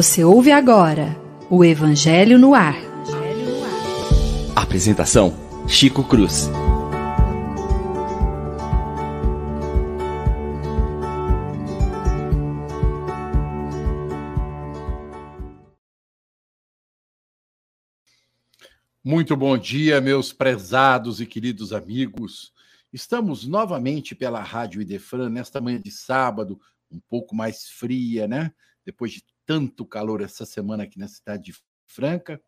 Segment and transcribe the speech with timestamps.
[0.00, 1.20] Você ouve agora
[1.50, 2.76] o Evangelho no Ar.
[4.54, 5.34] Apresentação:
[5.66, 6.48] Chico Cruz.
[19.02, 22.52] Muito bom dia, meus prezados e queridos amigos.
[22.92, 28.52] Estamos novamente pela Rádio Idefran nesta manhã de sábado, um pouco mais fria, né?
[28.86, 32.38] Depois de tanto calor essa semana aqui na cidade de Franca,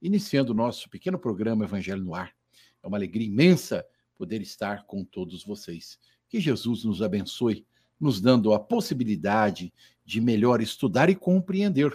[0.00, 2.32] iniciando o nosso pequeno programa Evangelho no Ar.
[2.82, 3.84] É uma alegria imensa
[4.16, 5.98] poder estar com todos vocês.
[6.30, 7.66] Que Jesus nos abençoe,
[8.00, 9.70] nos dando a possibilidade
[10.02, 11.92] de melhor estudar e compreender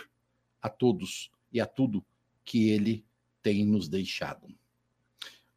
[0.61, 2.05] a todos e a tudo
[2.45, 3.03] que ele
[3.41, 4.47] tem nos deixado.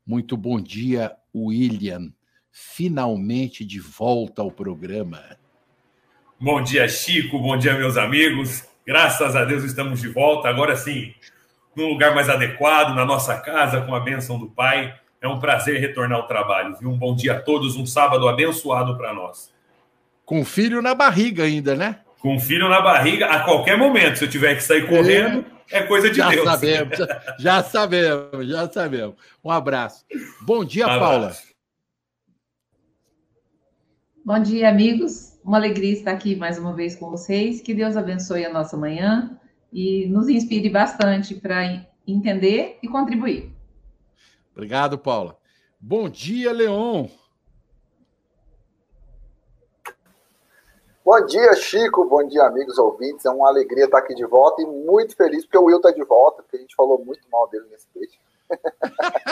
[0.06, 2.10] Muito bom dia, William.
[2.50, 5.36] Finalmente de volta ao programa.
[6.40, 7.38] Bom dia, Chico.
[7.38, 8.72] Bom dia, meus amigos.
[8.86, 10.48] Graças a Deus estamos de volta.
[10.48, 11.14] Agora sim,
[11.74, 14.94] num lugar mais adequado, na nossa casa, com a bênção do Pai.
[15.20, 16.76] É um prazer retornar ao trabalho.
[16.78, 16.90] Viu?
[16.90, 19.50] Um bom dia a todos, um sábado abençoado para nós.
[20.24, 22.00] Com filho na barriga ainda, né?
[22.20, 24.18] Com filho na barriga a qualquer momento.
[24.18, 26.44] Se eu tiver que sair correndo, é, é coisa de já Deus.
[26.44, 26.98] Sabemos,
[27.38, 29.14] já sabemos, já sabemos.
[29.42, 30.04] Um abraço.
[30.42, 31.34] Bom dia, um Paula.
[34.24, 35.33] Bom dia, amigos.
[35.44, 37.60] Uma alegria estar aqui mais uma vez com vocês.
[37.60, 39.38] Que Deus abençoe a nossa manhã
[39.70, 43.54] e nos inspire bastante para entender e contribuir.
[44.52, 45.36] Obrigado, Paula.
[45.78, 47.08] Bom dia, Leon.
[51.04, 52.08] Bom dia, Chico.
[52.08, 53.26] Bom dia, amigos ouvintes.
[53.26, 56.04] É uma alegria estar aqui de volta e muito feliz porque o Will está de
[56.04, 58.18] volta, porque a gente falou muito mal dele nesse vídeo.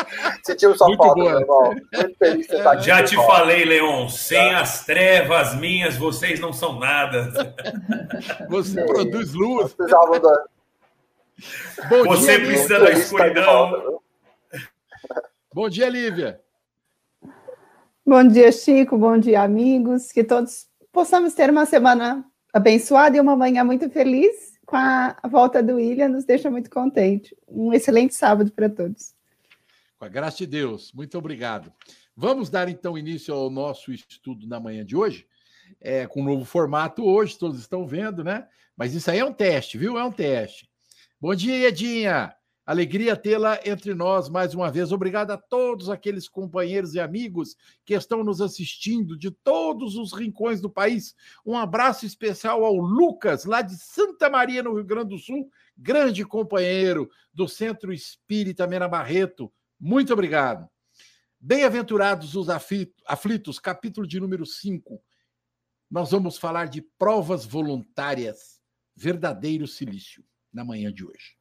[0.44, 1.74] Sentimos sua falta, meu irmão.
[1.92, 2.86] Muito feliz que você tá aqui.
[2.86, 3.32] Já te volta.
[3.32, 7.32] falei, Leon, sem as trevas minhas, vocês não são nada.
[8.48, 8.86] Você Sim.
[8.86, 9.74] produz luz.
[9.74, 10.44] Da...
[12.04, 14.00] Você dia, precisa da escuridão.
[15.52, 16.40] Bom dia, Lívia.
[18.06, 18.96] Bom dia, Chico.
[18.98, 20.12] Bom dia, amigos.
[20.12, 25.62] Que todos possamos ter uma semana abençoada e uma manhã muito feliz com a volta
[25.62, 27.36] do William nos deixa muito contente.
[27.46, 29.14] Um excelente sábado para todos.
[30.02, 31.72] Com a graça de Deus, muito obrigado.
[32.16, 35.28] Vamos dar então início ao nosso estudo na manhã de hoje,
[35.80, 38.48] é, com um novo formato hoje, todos estão vendo, né?
[38.76, 39.96] Mas isso aí é um teste, viu?
[39.96, 40.68] É um teste.
[41.20, 42.34] Bom dia, Edinha!
[42.66, 44.90] Alegria tê-la entre nós mais uma vez.
[44.90, 47.54] Obrigado a todos aqueles companheiros e amigos
[47.84, 51.14] que estão nos assistindo de todos os rincões do país.
[51.46, 55.48] Um abraço especial ao Lucas, lá de Santa Maria, no Rio Grande do Sul,
[55.78, 59.52] grande companheiro do Centro Espírita Mena Barreto.
[59.84, 60.70] Muito obrigado.
[61.40, 65.02] Bem-aventurados os aflitos, capítulo de número 5.
[65.90, 68.60] Nós vamos falar de provas voluntárias,
[68.94, 71.36] verdadeiro silício, na manhã de hoje.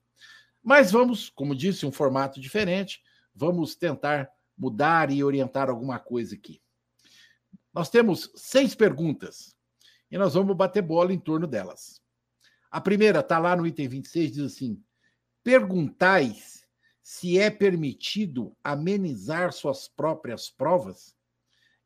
[0.60, 3.04] Mas vamos, como disse, um formato diferente,
[3.36, 6.60] vamos tentar mudar e orientar alguma coisa aqui.
[7.72, 9.56] Nós temos seis perguntas
[10.10, 12.02] e nós vamos bater bola em torno delas.
[12.72, 14.84] A primeira está lá no item 26, diz assim:
[15.44, 16.61] perguntais
[17.12, 21.14] se é permitido amenizar suas próprias provas?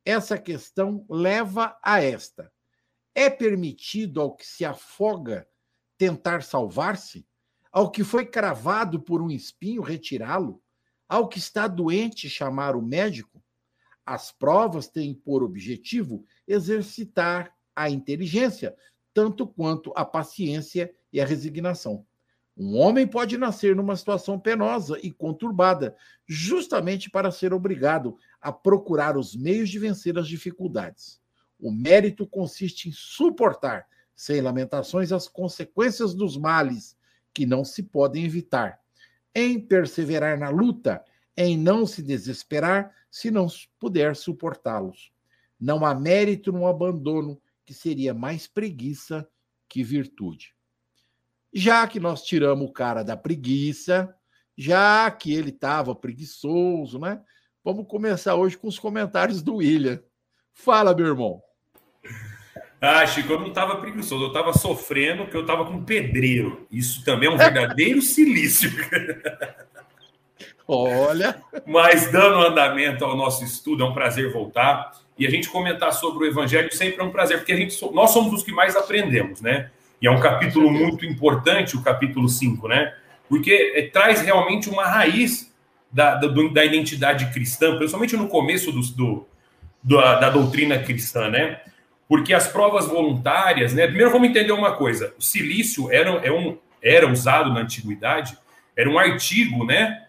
[0.05, 2.53] Essa questão leva a esta:
[3.15, 5.47] é permitido ao que se afoga
[5.97, 7.27] tentar salvar-se?
[7.71, 10.63] ao que foi cravado por um espinho, retirá-lo,
[11.09, 13.43] ao que está doente, chamar o médico.
[14.05, 18.73] As provas têm por objetivo exercitar a inteligência,
[19.13, 22.05] tanto quanto a paciência e a resignação.
[22.57, 25.95] Um homem pode nascer numa situação penosa e conturbada,
[26.25, 31.21] justamente para ser obrigado a procurar os meios de vencer as dificuldades.
[31.59, 36.97] O mérito consiste em suportar, sem lamentações, as consequências dos males
[37.33, 38.79] que não se podem evitar,
[39.33, 41.03] em perseverar na luta,
[41.35, 45.11] em não se desesperar se não puder suportá-los.
[45.59, 49.27] Não há mérito no abandono, que seria mais preguiça
[49.67, 50.54] que virtude.
[51.57, 54.13] Já que nós tiramos o cara da preguiça,
[54.57, 57.21] já que ele estava preguiçoso, né?
[57.63, 60.01] Vamos começar hoje com os comentários do William.
[60.53, 61.41] Fala, meu irmão.
[62.81, 66.67] Ah, Chico, eu não estava preguiçoso, eu estava sofrendo porque eu estava com pedreiro.
[66.69, 68.69] Isso também é um verdadeiro silício.
[70.67, 71.41] Olha.
[71.65, 74.91] Mas dando andamento ao nosso estudo, é um prazer voltar.
[75.17, 78.11] E a gente comentar sobre o Evangelho sempre é um prazer, porque a gente, nós
[78.11, 79.71] somos os que mais aprendemos, né?
[80.01, 82.93] E é um capítulo muito importante, o capítulo 5, né?
[83.29, 85.53] Porque é, traz realmente uma raiz
[85.91, 89.27] da, da, da, identidade cristã, principalmente no começo do, do,
[89.83, 91.61] da, da doutrina cristã, né?
[92.07, 93.87] Porque as provas voluntárias, né?
[93.87, 98.37] Primeiro vamos entender uma coisa: o silício era, é, um, era usado na antiguidade,
[98.75, 100.03] era um artigo, né?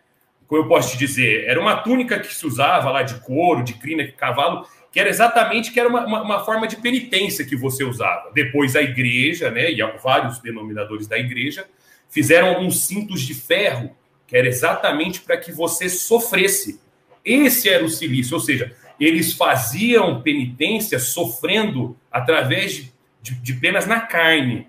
[0.46, 3.74] Como eu posso te dizer, era uma túnica que se usava lá de couro, de
[3.74, 7.54] crina, de cavalo, que era exatamente que era uma, uma, uma, forma de penitência que
[7.54, 8.30] você usava.
[8.32, 11.68] Depois a igreja, né, e vários denominadores da igreja,
[12.08, 13.94] fizeram alguns cintos de ferro,
[14.26, 16.80] que era exatamente para que você sofresse.
[17.22, 23.86] Esse era o silício, ou seja, eles faziam penitência sofrendo através de, de, de penas
[23.86, 24.66] na carne,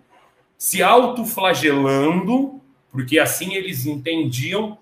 [0.57, 2.59] se autoflagelando,
[2.91, 4.77] porque assim eles entendiam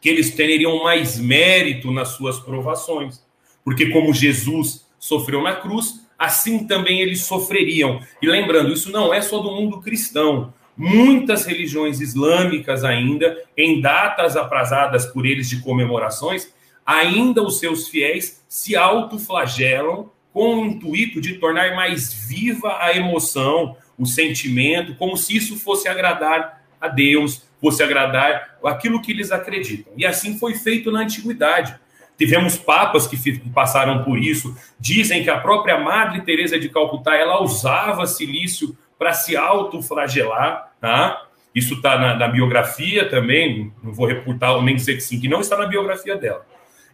[0.00, 3.22] que eles teriam mais mérito nas suas provações.
[3.64, 8.00] Porque, como Jesus sofreu na cruz, assim também eles sofreriam.
[8.20, 10.52] E lembrando, isso não é só do mundo cristão.
[10.76, 16.52] Muitas religiões islâmicas, ainda, em datas aprazadas por eles de comemorações,
[16.86, 23.76] ainda os seus fiéis se autoflagelam com o intuito de tornar mais viva a emoção,
[23.98, 29.92] o sentimento, como se isso fosse agradar a Deus, fosse agradar aquilo que eles acreditam.
[29.96, 31.78] E assim foi feito na antiguidade.
[32.22, 34.56] Tivemos papas que passaram por isso.
[34.78, 41.20] Dizem que a própria Madre Teresa de Calcutá ela usava silício para se autoflagelar, tá?
[41.52, 43.72] Isso está na, na, biografia também.
[43.82, 46.46] Não vou reportar nem dizer que sim, que não está na biografia dela.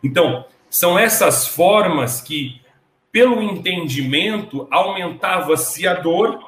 [0.03, 2.63] Então, são essas formas que,
[3.13, 6.39] pelo entendimento, aumentava-se a dor.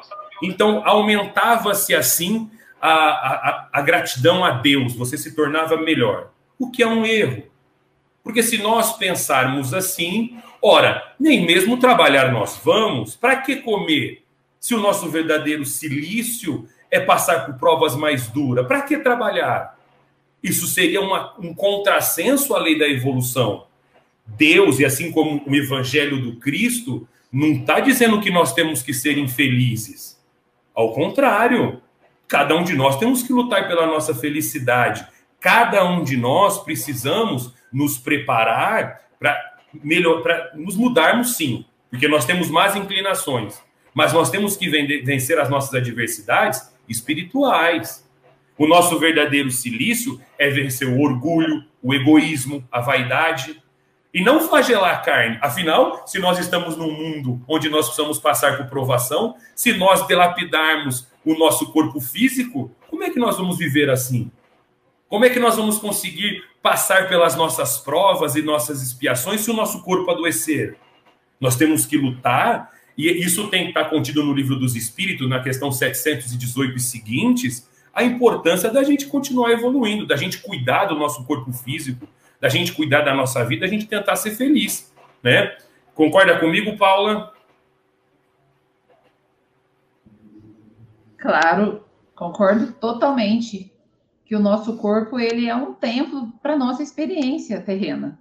[0.43, 2.51] Então, aumentava-se assim
[2.81, 6.31] a, a, a gratidão a Deus, você se tornava melhor.
[6.59, 7.50] O que é um erro.
[8.23, 14.25] Porque se nós pensarmos assim, ora, nem mesmo trabalhar nós vamos, para que comer?
[14.59, 19.79] Se o nosso verdadeiro silício é passar por provas mais duras, para que trabalhar?
[20.43, 23.67] Isso seria uma, um contrassenso à lei da evolução.
[24.27, 28.93] Deus, e assim como o evangelho do Cristo, não está dizendo que nós temos que
[28.93, 30.21] ser infelizes.
[30.75, 31.83] Ao contrário,
[32.31, 35.05] Cada um de nós temos que lutar pela nossa felicidade.
[35.41, 39.39] Cada um de nós precisamos nos preparar para
[39.83, 43.61] melhor, para nos mudarmos sim, porque nós temos más inclinações,
[43.95, 44.69] mas nós temos que
[45.03, 48.09] vencer as nossas adversidades espirituais.
[48.57, 53.61] O nosso verdadeiro silício é vencer o orgulho, o egoísmo, a vaidade,
[54.13, 55.39] e não flagelar a carne.
[55.41, 61.09] Afinal, se nós estamos num mundo onde nós precisamos passar por provação, se nós delapidarmos
[61.25, 64.31] o nosso corpo físico, como é que nós vamos viver assim?
[65.11, 69.55] Como é que nós vamos conseguir passar pelas nossas provas e nossas expiações se o
[69.55, 70.77] nosso corpo adoecer?
[71.41, 75.43] Nós temos que lutar, e isso tem que estar contido no livro dos Espíritos, na
[75.43, 81.25] questão 718 e seguintes, a importância da gente continuar evoluindo, da gente cuidar do nosso
[81.25, 82.07] corpo físico,
[82.41, 85.57] da gente cuidar da nossa vida, da gente tentar ser feliz, né?
[85.93, 87.35] Concorda comigo, Paula?
[91.19, 91.85] Claro,
[92.15, 93.73] concordo totalmente
[94.31, 98.17] que o nosso corpo ele é um templo para nossa experiência terrena.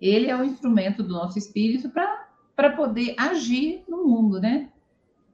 [0.00, 4.70] Ele é o instrumento do nosso espírito para poder agir no mundo, né?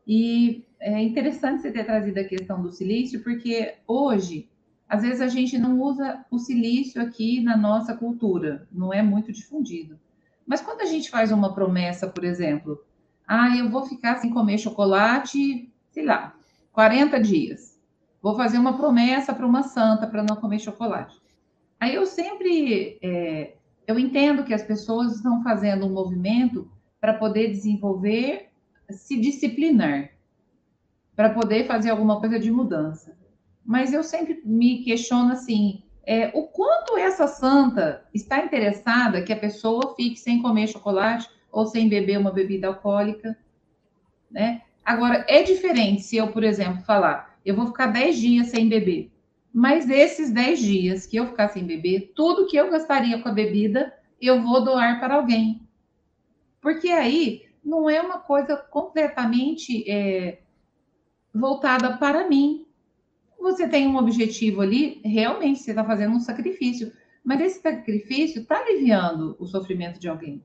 [0.04, 4.48] E é interessante você ter trazido a questão do silício, porque hoje
[4.88, 9.30] às vezes a gente não usa o silício aqui na nossa cultura, não é muito
[9.30, 10.00] difundido.
[10.44, 12.84] Mas quando a gente faz uma promessa, por exemplo,
[13.24, 16.34] ah, eu vou ficar sem comer chocolate, sei lá,
[16.72, 17.71] 40 dias.
[18.22, 21.20] Vou fazer uma promessa para uma santa para não comer chocolate.
[21.80, 23.54] Aí eu sempre, é,
[23.86, 28.50] eu entendo que as pessoas estão fazendo um movimento para poder desenvolver,
[28.88, 30.10] se disciplinar,
[31.16, 33.20] para poder fazer alguma coisa de mudança
[33.64, 39.38] mas eu sempre me questiono assim: é, o quanto essa santa está interessada que a
[39.38, 43.36] pessoa fique sem comer chocolate ou sem beber uma bebida alcoólica,
[44.30, 44.62] né?
[44.84, 49.10] Agora, é diferente se eu, por exemplo, falar, eu vou ficar 10 dias sem beber,
[49.52, 53.32] mas esses 10 dias que eu ficar sem beber, tudo que eu gastaria com a
[53.32, 55.60] bebida, eu vou doar para alguém.
[56.60, 60.40] Porque aí não é uma coisa completamente é,
[61.34, 62.66] voltada para mim,
[63.42, 66.92] você tem um objetivo ali, realmente você está fazendo um sacrifício,
[67.24, 70.42] mas esse sacrifício está aliviando o sofrimento de alguém.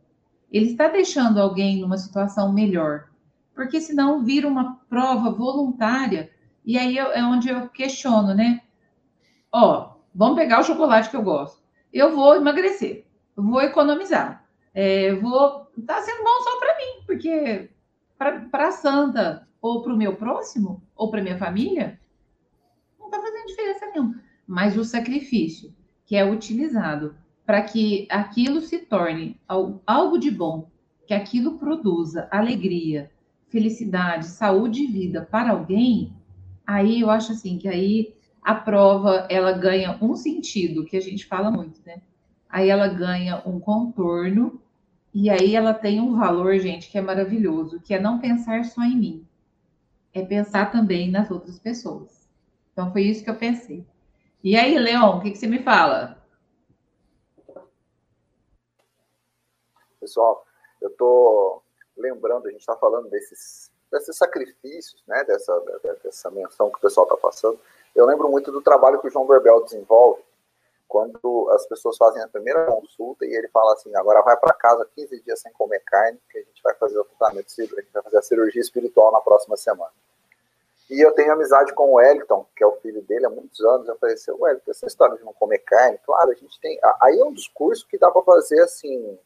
[0.52, 3.10] Ele está deixando alguém numa situação melhor,
[3.54, 6.32] porque senão vira uma prova voluntária.
[6.68, 8.62] E aí é onde eu questiono, né?
[9.50, 11.64] Ó, vamos pegar o chocolate que eu gosto.
[11.94, 15.66] Eu vou emagrecer, vou economizar, é, vou.
[15.78, 17.70] Está sendo bom só para mim, porque
[18.18, 21.98] para a santa ou para o meu próximo ou para minha família
[23.00, 24.22] não está fazendo diferença nenhuma.
[24.46, 25.74] Mas o sacrifício
[26.06, 29.40] que é utilizado para que aquilo se torne
[29.86, 30.70] algo de bom,
[31.06, 33.10] que aquilo produza alegria,
[33.48, 36.14] felicidade, saúde e vida para alguém,
[36.68, 41.26] aí eu acho assim que aí a prova ela ganha um sentido, que a gente
[41.26, 42.02] fala muito, né?
[42.50, 44.62] Aí ela ganha um contorno,
[45.14, 48.84] e aí ela tem um valor, gente, que é maravilhoso, que é não pensar só
[48.84, 49.28] em mim,
[50.14, 52.30] é pensar também nas outras pessoas.
[52.72, 53.86] Então foi isso que eu pensei.
[54.44, 56.24] E aí, Leon, o que, que você me fala?
[60.00, 60.46] Pessoal,
[60.80, 61.64] eu estou
[61.98, 65.60] lembrando, a gente está falando desses, desses sacrifícios, né, dessa,
[66.04, 67.60] dessa menção que o pessoal está passando.
[67.96, 70.22] Eu lembro muito do trabalho que o João Berbel desenvolve,
[70.88, 74.88] quando as pessoas fazem a primeira consulta e ele fala assim, agora vai para casa
[74.96, 78.04] 15 dias sem comer carne, que a gente vai fazer o tratamento, a gente vai
[78.04, 79.92] fazer a cirurgia espiritual na próxima semana.
[80.90, 83.90] E eu tenho amizade com o Wellington, que é o filho dele há muitos anos.
[83.90, 86.80] Eu falei assim, Wellington, essa história de não comer carne, claro, a gente tem.
[87.02, 89.20] Aí é um discurso que dá para fazer assim,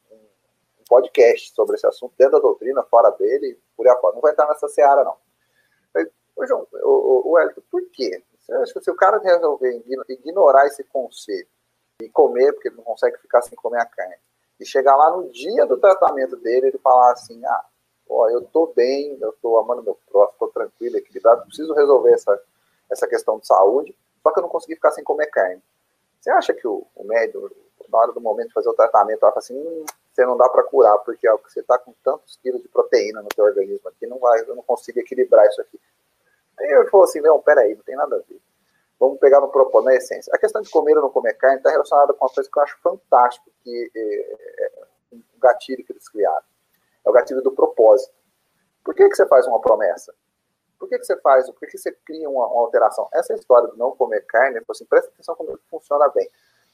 [0.92, 4.14] podcast sobre esse assunto, dentro da doutrina, fora dele, por aí fora.
[4.14, 5.16] Não vai entrar nessa seara, não.
[6.36, 8.22] Ô, João, o, o Wellington, por quê?
[8.38, 11.48] Você acha que se o cara resolver ignorar esse conselho
[12.02, 14.16] e comer, porque ele não consegue ficar sem comer a carne,
[14.60, 17.66] e chegar lá no dia do tratamento dele, ele falar assim, ah,
[18.10, 22.44] ó, eu tô bem, eu tô amando meu próximo, tô tranquilo, equilibrado, preciso resolver essa,
[22.92, 25.62] essa questão de saúde, só que eu não consegui ficar sem comer carne.
[26.20, 27.50] Você acha que o, o médico,
[27.90, 29.86] na hora do momento de fazer o tratamento, vai falar assim, hum,
[30.22, 33.30] você não dá para curar, porque ó, você tá com tantos quilos de proteína no
[33.30, 35.80] teu organismo aqui, não vai, eu não consigo equilibrar isso aqui.
[36.60, 38.40] Aí ele falou assim, não, peraí, não tem nada a ver.
[39.00, 40.32] Vamos pegar no propósito, na essência.
[40.34, 42.64] A questão de comer ou não comer carne está relacionada com uma coisa que eu
[42.64, 44.34] acho fantástico, que é,
[44.66, 46.52] é um gatilho que eles criaram
[47.06, 48.14] é o gatilho do propósito.
[48.84, 50.14] Por que, que você faz uma promessa?
[50.80, 51.46] Por que, que você faz?
[51.50, 53.08] Por que, que você cria uma, uma alteração?
[53.14, 56.28] Essa história de não comer carne, assim, presta atenção como funciona bem.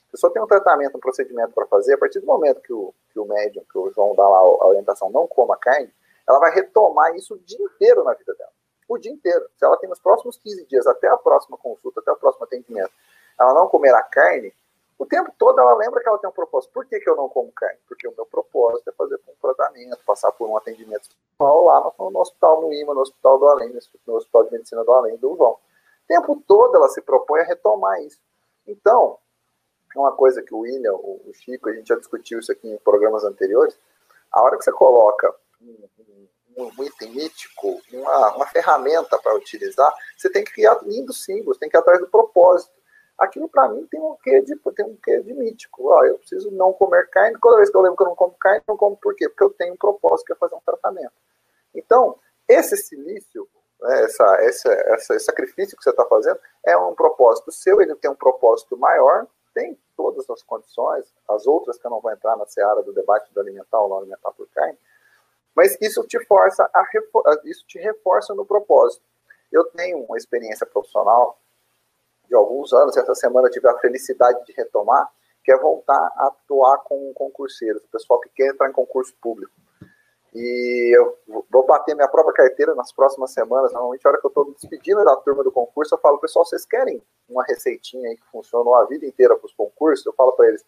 [0.07, 2.93] A pessoa tem um tratamento, um procedimento para fazer, a partir do momento que o,
[3.11, 5.91] que o médium, que o João dá lá a orientação, não coma carne,
[6.27, 8.51] ela vai retomar isso o dia inteiro na vida dela.
[8.87, 9.45] O dia inteiro.
[9.57, 12.91] Se ela tem nos próximos 15 dias, até a próxima consulta, até o próximo atendimento,
[13.39, 14.53] ela não comer a carne,
[14.97, 16.73] o tempo todo ela lembra que ela tem um propósito.
[16.73, 17.77] Por que, que eu não como carne?
[17.87, 21.09] Porque o meu propósito é fazer um tratamento, passar por um atendimento
[21.39, 23.71] lá no, no hospital no IMA, no hospital do Além,
[24.07, 25.51] no hospital de medicina do Além do Vão.
[25.51, 25.59] O
[26.07, 28.19] tempo todo ela se propõe a retomar isso.
[28.65, 29.19] Então,
[29.97, 32.77] é uma coisa que o William, o Chico, a gente já discutiu isso aqui em
[32.77, 33.77] programas anteriores.
[34.31, 35.89] A hora que você coloca um,
[36.57, 41.57] um, um item mítico, uma, uma ferramenta para utilizar, você tem que criar lindos símbolos,
[41.57, 42.77] tem que ir atrás do propósito
[43.17, 45.89] aquilo para mim tem um quê de tem um quê de mítico.
[45.89, 47.37] Ó, eu preciso não comer carne.
[47.41, 49.27] Toda vez que eu lembro que eu não como carne, eu não como por quê?
[49.27, 51.13] Porque eu tenho um propósito que é fazer um tratamento.
[51.73, 53.47] Então, esse silício,
[53.81, 57.95] né, essa, essa, essa, esse sacrifício que você está fazendo, é um propósito seu, ele
[57.95, 62.37] tem um propósito maior, tem todas as condições, as outras que eu não vou entrar
[62.37, 64.77] na seara do debate do alimentar ou não alimentar por carne,
[65.55, 66.85] mas isso te força a
[67.43, 69.03] isso te reforça no propósito.
[69.51, 71.39] Eu tenho uma experiência profissional
[72.27, 75.09] de alguns anos, essa semana tive a felicidade de retomar,
[75.43, 79.51] que é voltar a atuar com concurseiros, o pessoal que quer entrar em concurso público.
[80.39, 81.17] E eu
[81.49, 83.73] vou bater minha própria carteira nas próximas semanas.
[83.73, 86.45] Normalmente, a hora que eu estou me despedindo da turma do concurso, eu falo, pessoal,
[86.45, 90.05] vocês querem uma receitinha aí que funcionou a vida inteira para os concursos?
[90.05, 90.63] Eu falo para eles,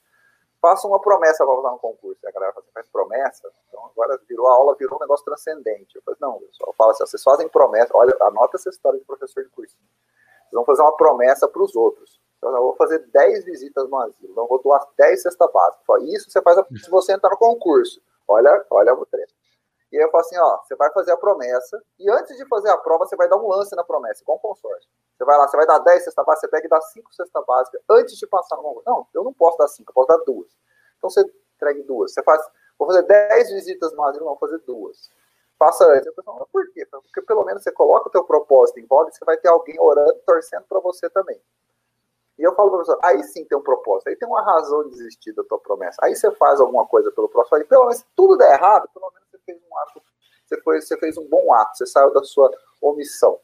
[0.60, 2.20] façam uma promessa para votar no concurso.
[2.24, 3.48] E a galera fala, faz promessa?
[3.68, 5.96] Então agora virou a aula, virou um negócio transcendente.
[5.96, 9.06] Eu falo, não, pessoal, eu falo assim, vocês fazem promessa, olha, anota essa história de
[9.06, 9.76] professor de curso.
[9.76, 12.20] Vocês vão fazer uma promessa para os outros.
[12.40, 16.04] Então, eu vou fazer 10 visitas no asilo, então, eu vou doar 10 cestas básicas.
[16.06, 18.02] Isso você faz se você entrar no concurso.
[18.28, 19.38] Olha, olha o treino.
[19.91, 22.69] E aí eu falo assim, ó, você vai fazer a promessa, e antes de fazer
[22.69, 24.89] a prova, você vai dar um lance na promessa, igual um consórcio.
[25.17, 27.46] Você vai lá, você vai dar 10 cestas básicas, você pega e dá 5 cestas
[27.46, 28.89] básicas antes de passar no concurso.
[28.89, 30.48] Não, eu não posso dar 5, eu posso dar duas.
[30.98, 31.22] Então você
[31.55, 32.13] entregue duas.
[32.13, 32.41] Você faz,
[32.77, 35.10] vou fazer 10 visitas no asilo, não, vou fazer duas
[35.60, 36.08] faça antes.
[36.08, 36.86] Eu falo, por quê?
[36.86, 39.77] Porque pelo menos você coloca o teu propósito em voga e você vai ter alguém
[39.77, 41.39] orando, torcendo para você também.
[42.38, 44.91] E eu falo para você, aí sim tem um propósito, aí tem uma razão de
[44.91, 45.98] desistir da tua promessa.
[46.01, 49.12] Aí você faz alguma coisa pelo próximo, aí pelo menos se tudo der errado, pelo
[49.12, 49.19] menos
[49.51, 50.01] fez um ato,
[50.46, 52.51] você, foi, você fez um bom ato, você saiu da sua
[52.82, 53.39] omissão.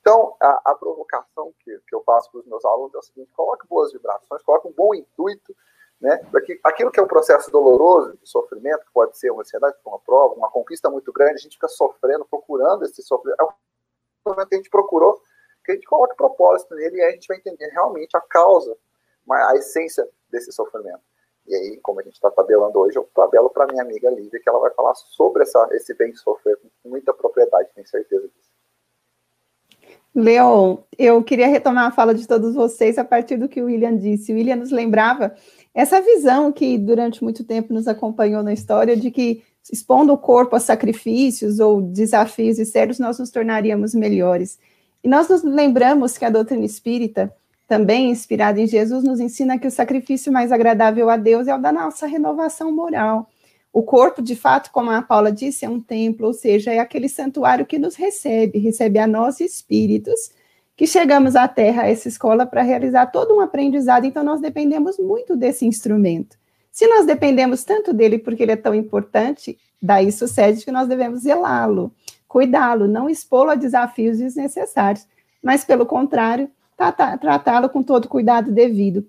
[0.00, 3.32] Então, a, a provocação que, que eu faço para os meus alunos é o seguinte:
[3.32, 5.54] coloque boas vibrações, coloque um bom intuito
[6.00, 6.20] né?
[6.64, 10.34] Aquilo que é um processo doloroso de sofrimento, que pode ser uma ansiedade uma prova,
[10.34, 13.40] uma conquista muito grande, a gente fica sofrendo, procurando esse sofrimento.
[13.40, 13.50] É um
[14.26, 15.20] momento que a gente procurou,
[15.64, 18.76] que a gente coloca propósito nele e aí a gente vai entender realmente a causa,
[19.28, 21.02] a essência desse sofrimento.
[21.48, 24.48] E aí, como a gente está tabelando hoje, eu tabelo para minha amiga Lívia, que
[24.48, 28.48] ela vai falar sobre essa, esse bem sofrer com muita propriedade, tenho certeza disso.
[30.14, 33.96] Leon, eu queria retomar a fala de todos vocês a partir do que o William
[33.96, 34.32] disse.
[34.32, 35.34] O William nos lembrava
[35.72, 40.56] essa visão que durante muito tempo nos acompanhou na história de que expondo o corpo
[40.56, 44.58] a sacrifícios ou desafios e sérios nós nos tornaríamos melhores.
[45.04, 47.32] E nós nos lembramos que a doutrina espírita
[47.68, 51.60] também inspirado em Jesus, nos ensina que o sacrifício mais agradável a Deus é o
[51.60, 53.28] da nossa renovação moral.
[53.70, 57.10] O corpo, de fato, como a Paula disse, é um templo, ou seja, é aquele
[57.10, 60.30] santuário que nos recebe, recebe a nós espíritos,
[60.74, 64.06] que chegamos à Terra, a essa escola, para realizar todo um aprendizado.
[64.06, 66.38] Então, nós dependemos muito desse instrumento.
[66.72, 71.20] Se nós dependemos tanto dele porque ele é tão importante, daí sucede que nós devemos
[71.20, 71.92] zelá-lo,
[72.26, 75.06] cuidá-lo, não expô-lo a desafios desnecessários,
[75.42, 76.50] mas, pelo contrário,
[77.20, 79.06] tratá-lo com todo cuidado devido.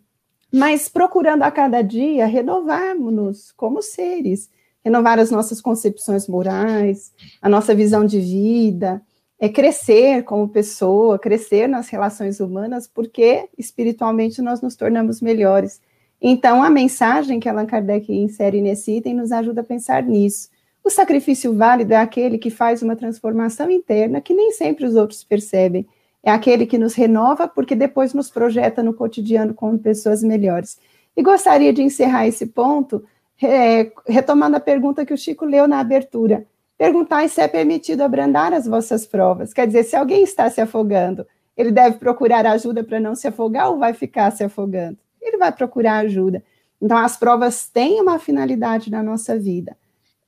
[0.51, 4.49] Mas procurando a cada dia renovarmos-nos como seres,
[4.83, 9.01] renovar as nossas concepções morais, a nossa visão de vida,
[9.39, 15.79] é crescer como pessoa, crescer nas relações humanas, porque espiritualmente nós nos tornamos melhores.
[16.21, 20.49] Então, a mensagem que Allan Kardec insere nesse item nos ajuda a pensar nisso.
[20.83, 25.23] O sacrifício válido é aquele que faz uma transformação interna que nem sempre os outros
[25.23, 25.87] percebem.
[26.23, 30.79] É aquele que nos renova porque depois nos projeta no cotidiano como pessoas melhores.
[31.15, 33.03] E gostaria de encerrar esse ponto
[33.41, 36.45] é, retomando a pergunta que o Chico leu na abertura.
[36.77, 39.53] Perguntar se é permitido abrandar as vossas provas.
[39.53, 43.69] Quer dizer, se alguém está se afogando, ele deve procurar ajuda para não se afogar
[43.69, 44.97] ou vai ficar se afogando?
[45.29, 46.43] ele vai procurar ajuda.
[46.81, 49.77] Então, as provas têm uma finalidade na nossa vida.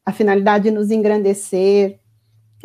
[0.06, 2.00] A finalidade de nos engrandecer,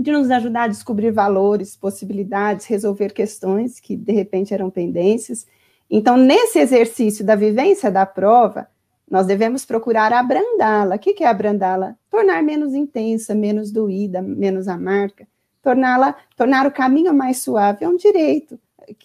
[0.02, 5.46] de nos ajudar a descobrir valores, possibilidades, resolver questões que de repente eram pendências.
[5.90, 8.68] Então, nesse exercício da vivência da prova,
[9.10, 10.96] nós devemos procurar abrandá-la.
[10.96, 11.96] O que é abrandá-la?
[12.10, 15.26] Tornar menos intensa, menos doída, menos amarga,
[15.62, 18.58] torná-la, tornar o caminho mais suave é um direito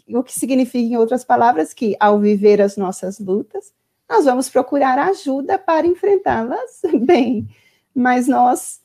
[0.09, 3.73] o que significa, em outras palavras, que ao viver as nossas lutas,
[4.09, 7.47] nós vamos procurar ajuda para enfrentá-las bem,
[7.95, 8.80] mas nós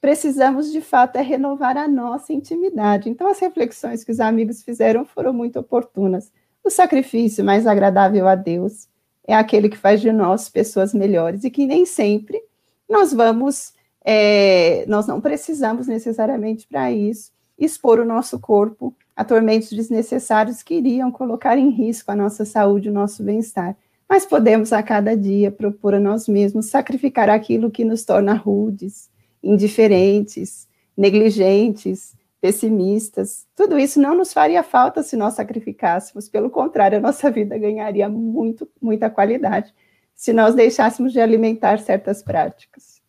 [0.00, 3.08] precisamos de fato é renovar a nossa intimidade.
[3.08, 6.30] Então, as reflexões que os amigos fizeram foram muito oportunas.
[6.64, 8.88] O sacrifício mais agradável a Deus
[9.26, 12.42] é aquele que faz de nós pessoas melhores e que nem sempre
[12.88, 19.70] nós vamos, é, nós não precisamos necessariamente para isso expor o nosso corpo a tormentos
[19.70, 23.76] desnecessários que iriam colocar em risco a nossa saúde, o nosso bem-estar.
[24.08, 29.10] Mas podemos a cada dia propor a nós mesmos sacrificar aquilo que nos torna rudes,
[29.42, 33.46] indiferentes, negligentes, pessimistas.
[33.54, 38.08] Tudo isso não nos faria falta se nós sacrificássemos, pelo contrário, a nossa vida ganharia
[38.08, 39.74] muito, muita qualidade
[40.18, 43.00] se nós deixássemos de alimentar certas práticas.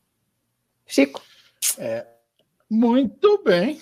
[0.86, 1.20] Chico?
[1.80, 2.06] É,
[2.70, 3.82] muito bem.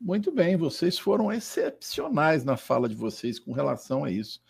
[0.00, 4.42] Muito bem, vocês foram excepcionais na fala de vocês com relação a isso.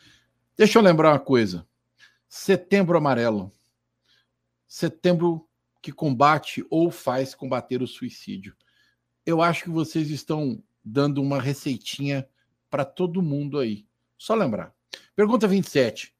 [0.56, 1.66] Deixa eu lembrar uma coisa.
[2.28, 3.50] Setembro Amarelo.
[4.68, 5.45] Setembro
[5.86, 8.56] que combate ou faz combater o suicídio.
[9.24, 12.28] Eu acho que vocês estão dando uma receitinha
[12.68, 13.86] para todo mundo aí.
[14.18, 14.74] Só lembrar.
[15.14, 16.12] Pergunta 27.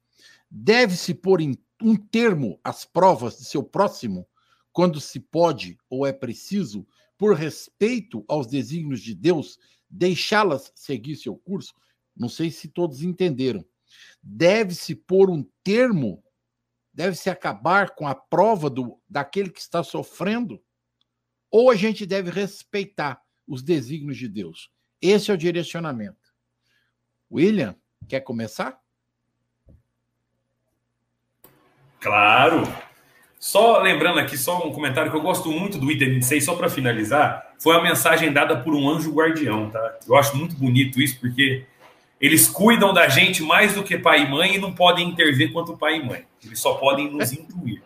[0.49, 4.25] Deve-se pôr em um termo às provas de seu próximo
[4.71, 11.35] quando se pode ou é preciso por respeito aos desígnios de Deus, deixá-las seguir seu
[11.35, 11.73] curso?
[12.15, 13.65] Não sei se todos entenderam.
[14.23, 16.23] Deve-se pôr um termo,
[16.97, 20.59] deve-se acabar com a prova do, daquele que está sofrendo?
[21.51, 24.71] Ou a gente deve respeitar os desígnios de Deus?
[24.99, 26.33] Esse é o direcionamento.
[27.31, 27.75] William,
[28.07, 28.79] quer começar?
[31.99, 32.63] Claro.
[33.37, 36.67] Só lembrando aqui, só um comentário que eu gosto muito do item 26, só para
[36.67, 39.99] finalizar, foi a mensagem dada por um anjo guardião, tá?
[40.07, 41.63] Eu acho muito bonito isso, porque
[42.19, 45.77] eles cuidam da gente mais do que pai e mãe e não podem intervir quanto
[45.77, 46.25] pai e mãe.
[46.43, 47.81] Eles só podem nos intuir.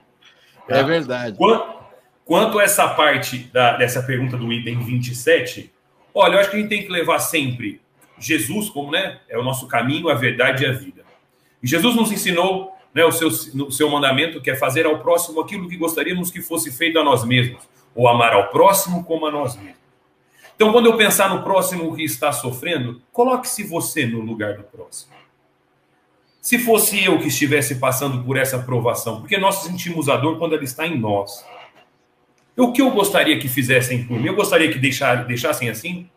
[0.67, 0.77] Tá?
[0.77, 1.37] É verdade.
[1.37, 1.83] Quanto,
[2.23, 5.71] quanto a essa parte da, dessa pergunta do item 27,
[6.13, 7.81] olha, eu acho que a gente tem que levar sempre
[8.17, 9.19] Jesus como, né?
[9.27, 11.03] É o nosso caminho, a verdade e a vida.
[11.61, 15.41] E Jesus nos ensinou né, o, seu, o seu mandamento, que é fazer ao próximo
[15.41, 19.31] aquilo que gostaríamos que fosse feito a nós mesmos, ou amar ao próximo como a
[19.31, 19.80] nós mesmos.
[20.61, 25.11] Então, quando eu pensar no próximo que está sofrendo, coloque-se você no lugar do próximo.
[26.39, 30.53] Se fosse eu que estivesse passando por essa provação, porque nós sentimos a dor quando
[30.53, 31.43] ela está em nós.
[32.55, 34.27] O que eu gostaria que fizessem por mim?
[34.27, 36.07] Eu gostaria que deixar, deixassem assim?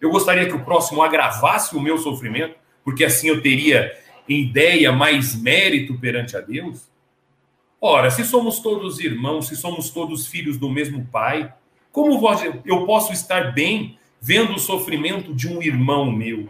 [0.00, 5.40] Eu gostaria que o próximo agravasse o meu sofrimento, porque assim eu teria ideia mais
[5.40, 6.90] mérito perante a Deus?
[7.80, 11.54] Ora, se somos todos irmãos, se somos todos filhos do mesmo Pai,
[11.92, 12.18] como
[12.64, 16.48] eu posso estar bem vendo o sofrimento de um irmão meu?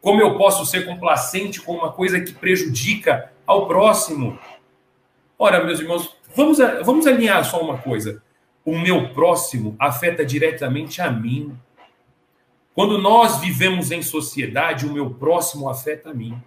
[0.00, 4.38] Como eu posso ser complacente com uma coisa que prejudica ao próximo?
[5.38, 8.22] Ora, meus irmãos, vamos, vamos alinhar só uma coisa.
[8.64, 11.54] O meu próximo afeta diretamente a mim.
[12.74, 16.40] Quando nós vivemos em sociedade, o meu próximo afeta a mim.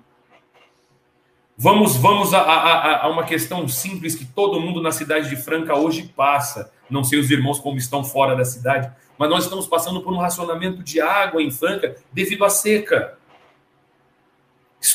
[1.58, 5.76] Vamos, vamos a, a, a, uma questão simples que todo mundo na cidade de Franca
[5.76, 6.72] hoje passa.
[6.90, 10.18] Não sei os irmãos como estão fora da cidade, mas nós estamos passando por um
[10.18, 13.18] racionamento de água em Franca devido à seca.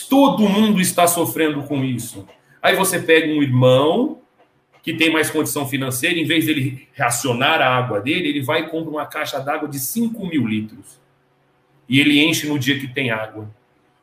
[0.09, 2.27] Todo mundo está sofrendo com isso.
[2.61, 4.21] Aí você pega um irmão
[4.83, 8.69] que tem mais condição financeira, em vez dele racionar a água dele, ele vai e
[8.69, 11.01] compra uma caixa d'água de 5 mil litros.
[11.89, 13.51] E ele enche no dia que tem água.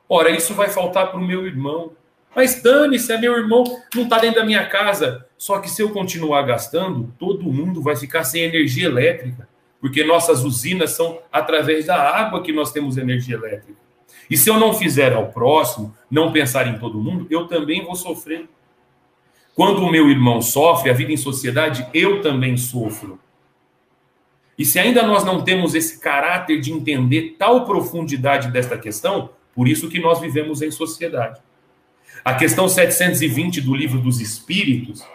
[0.09, 1.93] Ora, isso vai faltar para o meu irmão.
[2.35, 5.25] Mas dane-se, é meu irmão, não está dentro da minha casa.
[5.37, 9.47] Só que se eu continuar gastando, todo mundo vai ficar sem energia elétrica.
[9.79, 13.77] Porque nossas usinas são através da água que nós temos energia elétrica.
[14.29, 17.95] E se eu não fizer ao próximo, não pensar em todo mundo, eu também vou
[17.95, 18.47] sofrer.
[19.55, 23.19] Quando o meu irmão sofre, a vida em sociedade, eu também sofro.
[24.57, 29.67] E se ainda nós não temos esse caráter de entender tal profundidade desta questão, por
[29.67, 31.39] isso que nós vivemos em sociedade.
[32.25, 35.05] A questão 720 do livro dos Espíritos,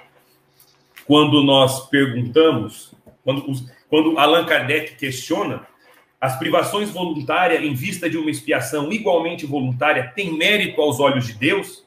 [1.06, 2.92] quando nós perguntamos,
[3.24, 3.46] quando,
[3.88, 5.66] quando Allan Kardec questiona,
[6.20, 11.32] as privações voluntárias em vista de uma expiação igualmente voluntária têm mérito aos olhos de
[11.32, 11.82] Deus?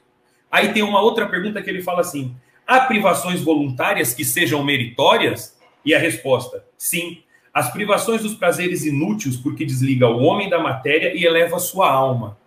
[0.49, 5.55] Aí tem uma outra pergunta que ele fala assim: há privações voluntárias que sejam meritórias?
[5.85, 7.21] E a resposta: sim.
[7.53, 12.39] As privações dos prazeres inúteis, porque desliga o homem da matéria e eleva sua alma.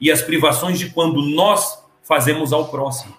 [0.00, 1.81] E as privações de quando nós
[2.12, 3.14] fazemos ao próximo.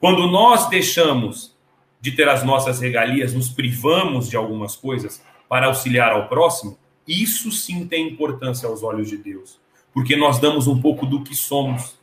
[0.00, 1.56] Quando nós deixamos
[2.00, 6.76] de ter as nossas regalias, nos privamos de algumas coisas para auxiliar ao próximo,
[7.06, 9.60] isso sim tem importância aos olhos de Deus,
[9.94, 11.96] porque nós damos um pouco do que somos,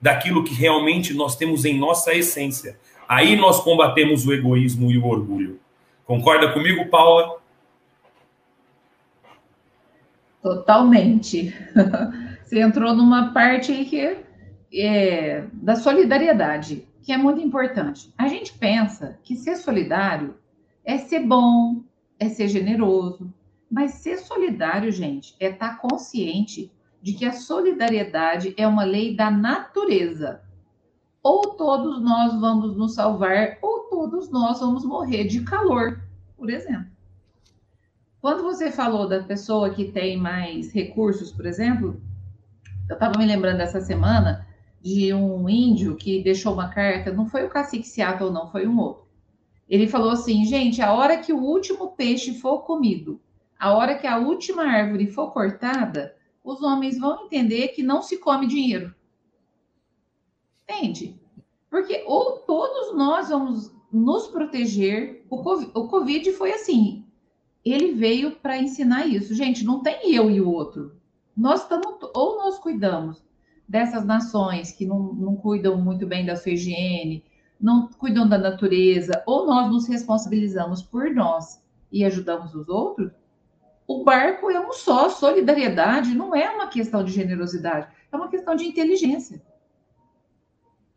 [0.00, 2.78] daquilo que realmente nós temos em nossa essência.
[3.06, 5.60] Aí nós combatemos o egoísmo e o orgulho.
[6.06, 7.36] Concorda comigo, Paula?
[10.42, 11.54] Totalmente.
[12.42, 14.24] Você entrou numa parte aí que
[14.80, 18.12] é da solidariedade, que é muito importante.
[18.16, 20.34] A gente pensa que ser solidário
[20.84, 21.82] é ser bom,
[22.18, 23.32] é ser generoso,
[23.70, 29.30] mas ser solidário, gente, é estar consciente de que a solidariedade é uma lei da
[29.30, 30.40] natureza.
[31.22, 36.00] Ou todos nós vamos nos salvar, ou todos nós vamos morrer de calor,
[36.36, 36.86] por exemplo.
[38.20, 42.00] Quando você falou da pessoa que tem mais recursos, por exemplo,
[42.88, 44.46] eu estava me lembrando essa semana
[44.84, 48.78] de um índio que deixou uma carta, não foi o cacique Seattle, não, foi um
[48.78, 49.06] outro.
[49.66, 53.18] Ele falou assim: gente, a hora que o último peixe for comido,
[53.58, 58.18] a hora que a última árvore for cortada, os homens vão entender que não se
[58.18, 58.94] come dinheiro.
[60.64, 61.18] Entende?
[61.70, 65.24] Porque ou todos nós vamos nos proteger.
[65.30, 67.06] O COVID, foi assim.
[67.64, 69.34] Ele veio para ensinar isso.
[69.34, 71.00] Gente, não tem eu e o outro.
[71.34, 73.23] Nós estamos, ou nós cuidamos
[73.68, 77.24] dessas nações que não, não cuidam muito bem da sua higiene,
[77.60, 83.12] não cuidam da natureza, ou nós nos responsabilizamos por nós e ajudamos os outros,
[83.86, 88.54] o barco é um só, solidariedade não é uma questão de generosidade, é uma questão
[88.54, 89.42] de inteligência.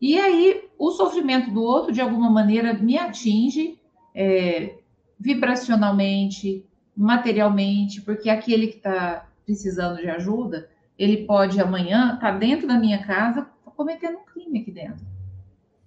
[0.00, 3.80] E aí, o sofrimento do outro, de alguma maneira, me atinge
[4.14, 4.78] é,
[5.18, 6.64] vibracionalmente,
[6.96, 12.78] materialmente, porque aquele que está precisando de ajuda, ele pode amanhã estar tá dentro da
[12.78, 13.46] minha casa
[13.78, 15.06] cometendo um crime aqui dentro.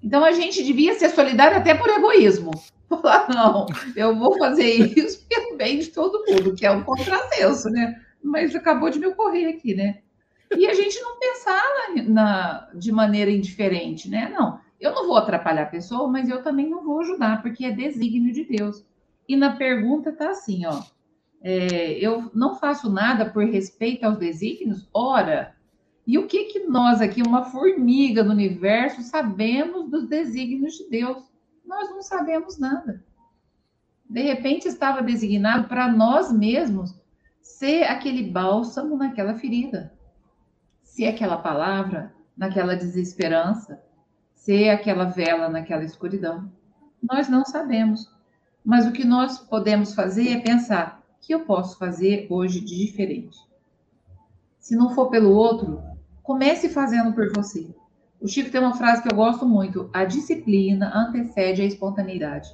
[0.01, 2.51] Então, a gente devia ser solidário até por egoísmo.
[2.89, 4.65] Falar, não, eu vou fazer
[4.97, 8.01] isso pelo bem de todo mundo, que é um contrassenso, né?
[8.23, 9.99] Mas acabou de me ocorrer aqui, né?
[10.57, 11.61] E a gente não pensar
[11.95, 14.33] na, na, de maneira indiferente, né?
[14.37, 17.71] Não, eu não vou atrapalhar a pessoa, mas eu também não vou ajudar, porque é
[17.71, 18.85] desígnio de Deus.
[19.27, 20.81] E na pergunta tá assim, ó.
[21.43, 24.87] É, eu não faço nada por respeito aos desígnios?
[24.93, 25.55] Ora,
[26.05, 31.23] e o que que nós aqui, uma formiga no universo, sabemos dos desígnios de Deus?
[31.65, 33.03] Nós não sabemos nada.
[34.09, 36.93] De repente estava designado para nós mesmos
[37.41, 39.93] ser aquele bálsamo naquela ferida,
[40.83, 43.81] ser aquela palavra naquela desesperança,
[44.33, 46.51] ser aquela vela naquela escuridão.
[47.01, 48.09] Nós não sabemos.
[48.63, 53.37] Mas o que nós podemos fazer é pensar: que eu posso fazer hoje de diferente?
[54.59, 55.81] Se não for pelo outro,
[56.23, 57.69] comece fazendo por você.
[58.19, 62.51] O Chico tem uma frase que eu gosto muito: a disciplina antecede a espontaneidade.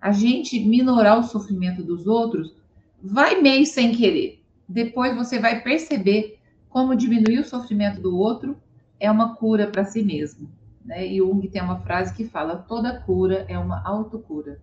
[0.00, 2.54] A gente minorar o sofrimento dos outros
[3.02, 4.42] vai meio sem querer.
[4.68, 8.56] Depois você vai perceber como diminuir o sofrimento do outro
[8.98, 10.50] é uma cura para si mesmo.
[10.84, 11.06] Né?
[11.06, 14.60] E Jung tem uma frase que fala: toda cura é uma autocura.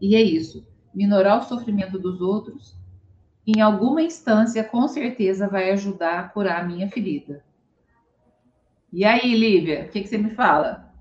[0.00, 0.66] E é isso.
[0.94, 2.76] Minorar o sofrimento dos outros,
[3.46, 7.44] em alguma instância, com certeza vai ajudar a curar a minha ferida.
[8.92, 10.92] E aí, Lívia, o que, que você me fala?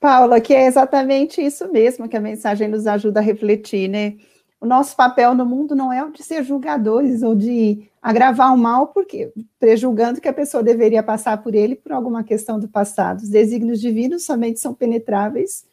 [0.00, 4.16] Paula, que é exatamente isso mesmo que a mensagem nos ajuda a refletir, né?
[4.60, 8.58] O nosso papel no mundo não é o de ser julgadores ou de agravar o
[8.58, 13.20] mal, porque prejulgando que a pessoa deveria passar por ele por alguma questão do passado.
[13.20, 15.64] Os desígnios divinos somente são penetráveis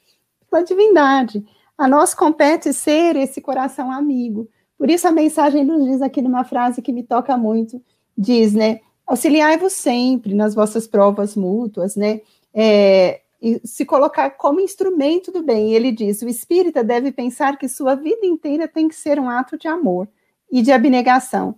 [0.50, 1.44] pela divindade.
[1.78, 4.50] A nós compete ser esse coração amigo.
[4.78, 7.82] Por isso a mensagem nos diz aqui numa frase que me toca muito,
[8.18, 8.82] diz, né?
[9.06, 12.22] Auxiliai-vos sempre nas vossas provas mútuas, né?
[12.54, 15.74] É, e se colocar como instrumento do bem.
[15.74, 19.58] Ele diz: o espírita deve pensar que sua vida inteira tem que ser um ato
[19.58, 20.08] de amor
[20.52, 21.56] e de abnegação,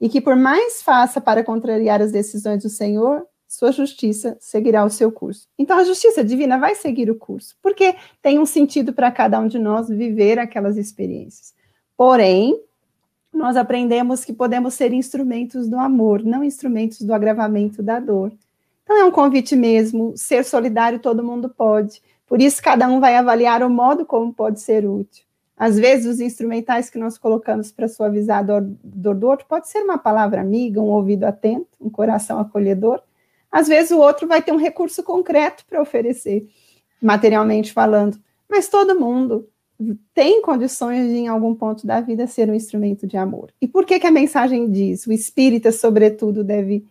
[0.00, 4.90] e que por mais faça para contrariar as decisões do Senhor, sua justiça seguirá o
[4.90, 5.48] seu curso.
[5.58, 9.46] Então a justiça divina vai seguir o curso, porque tem um sentido para cada um
[9.46, 11.54] de nós viver aquelas experiências.
[11.96, 12.60] Porém,
[13.32, 18.32] nós aprendemos que podemos ser instrumentos do amor, não instrumentos do agravamento da dor.
[18.82, 22.02] Então, é um convite mesmo, ser solidário todo mundo pode.
[22.26, 25.24] Por isso, cada um vai avaliar o modo como pode ser útil.
[25.56, 29.68] Às vezes, os instrumentais que nós colocamos para suavizar a dor, dor do outro pode
[29.68, 33.00] ser uma palavra amiga, um ouvido atento, um coração acolhedor.
[33.54, 36.44] Às vezes, o outro vai ter um recurso concreto para oferecer,
[37.00, 38.18] materialmente falando.
[38.50, 39.48] Mas todo mundo
[40.12, 43.52] tem condições de, em algum ponto da vida, ser um instrumento de amor.
[43.60, 45.06] E por que, que a mensagem diz?
[45.06, 46.84] O espírita, sobretudo, deve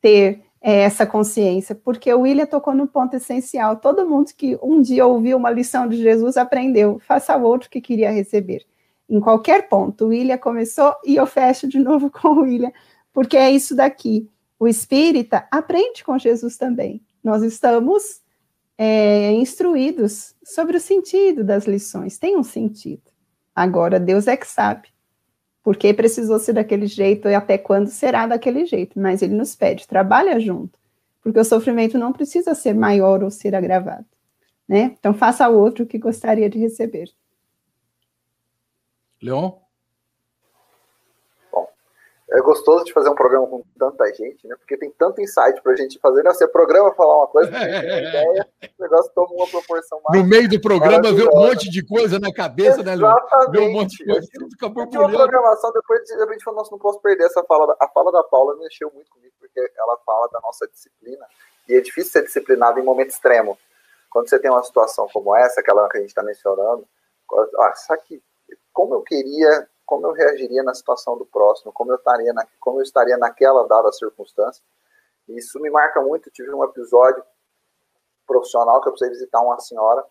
[0.00, 3.76] ter é, essa consciência, porque o William tocou no ponto essencial.
[3.76, 7.78] Todo mundo que um dia ouviu uma lição de Jesus aprendeu, faça ao outro que
[7.78, 8.64] queria receber.
[9.06, 12.72] Em qualquer ponto, o William começou e eu fecho de novo com o William,
[13.12, 14.30] porque é isso daqui.
[14.58, 17.02] O espírita aprende com Jesus também.
[17.22, 18.22] Nós estamos
[18.78, 23.10] é, instruídos sobre o sentido das lições, tem um sentido.
[23.54, 24.88] Agora, Deus é que sabe
[25.66, 29.84] porque precisou ser daquele jeito e até quando será daquele jeito, mas ele nos pede,
[29.84, 30.78] trabalha junto,
[31.20, 34.06] porque o sofrimento não precisa ser maior ou ser agravado,
[34.68, 34.94] né?
[34.96, 37.10] Então faça ao outro o que gostaria de receber.
[39.20, 39.54] Leon?
[42.36, 44.54] É gostoso de fazer um programa com tanta gente, né?
[44.56, 46.22] Porque tem tanto insight pra gente fazer.
[46.22, 46.30] Né?
[46.30, 48.46] Você programa falar uma coisa, ideia,
[48.78, 50.22] o negócio toma uma proporção mais.
[50.22, 53.02] No meio do programa, vê um monte de coisa na cabeça, Exatamente.
[53.02, 53.46] né?
[53.50, 56.78] Vê um monte de coisa, tudo fica uma programação, depois de repente falou, nossa, não
[56.78, 57.74] posso perder essa fala.
[57.80, 61.26] A fala da Paula mexeu muito comigo, porque ela fala da nossa disciplina,
[61.66, 63.58] e é difícil ser disciplinado em momento extremo.
[64.10, 66.86] Quando você tem uma situação como essa, aquela que a gente está mencionando,
[67.58, 68.22] ah, sabe que,
[68.72, 72.78] como eu queria como eu reagiria na situação do próximo, como eu estaria, na, como
[72.78, 74.62] eu estaria naquela dada circunstância.
[75.28, 76.28] Isso me marca muito.
[76.28, 77.22] Eu tive um episódio
[78.26, 80.04] profissional que eu precisei visitar uma senhora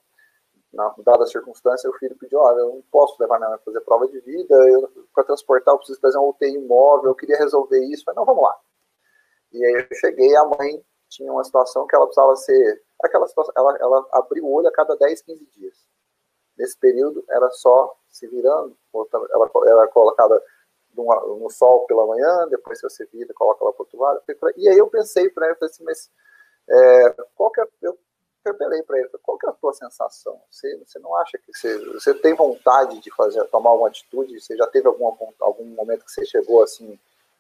[0.76, 3.82] na dada circunstância, o filho pediu, olha, eu não posso levar minha mãe para fazer
[3.86, 4.56] prova de vida,
[5.14, 8.44] para transportar eu preciso fazer um UTI imóvel, eu queria resolver isso, falei, não, vamos
[8.44, 8.60] lá.
[9.54, 13.54] E aí eu cheguei, a mãe tinha uma situação que ela precisava ser, aquela situação,
[13.56, 15.88] ela, ela abriu o olho a cada 10, 15 dias.
[16.58, 20.42] Nesse período, era só se virando, ela, ela é colocada
[20.96, 24.22] no, no, sol pela manhã, depois se você vira, coloca ela para outro lado.
[24.56, 26.10] E aí eu pensei para ele, assim, mas
[26.70, 27.98] é, qual que é, eu
[28.40, 30.42] interpelei para ele, qual que é a tua sensação?
[30.50, 34.40] Você, você não acha que você, você tem vontade de fazer, tomar alguma atitude?
[34.40, 36.98] Você já teve alguma, algum momento que você chegou assim,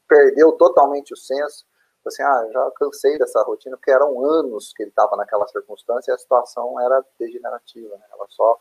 [0.09, 1.65] perdeu totalmente o senso?
[2.05, 6.13] Assim, ah, já cansei dessa rotina, porque eram anos que ele estava naquela circunstância e
[6.13, 8.05] a situação era degenerativa, né?
[8.11, 8.59] ela só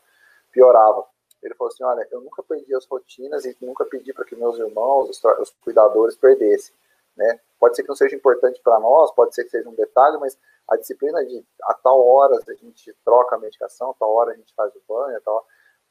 [0.50, 1.04] piorava.
[1.46, 4.58] Ele falou assim: Olha, eu nunca perdi as rotinas e nunca pedi para que meus
[4.58, 6.74] irmãos, os, os cuidadores, perdessem.
[7.16, 7.38] Né?
[7.60, 10.36] Pode ser que não seja importante para nós, pode ser que seja um detalhe, mas
[10.68, 14.34] a disciplina de a tal hora a gente troca a medicação, a tal hora a
[14.34, 15.46] gente faz o banho, a tal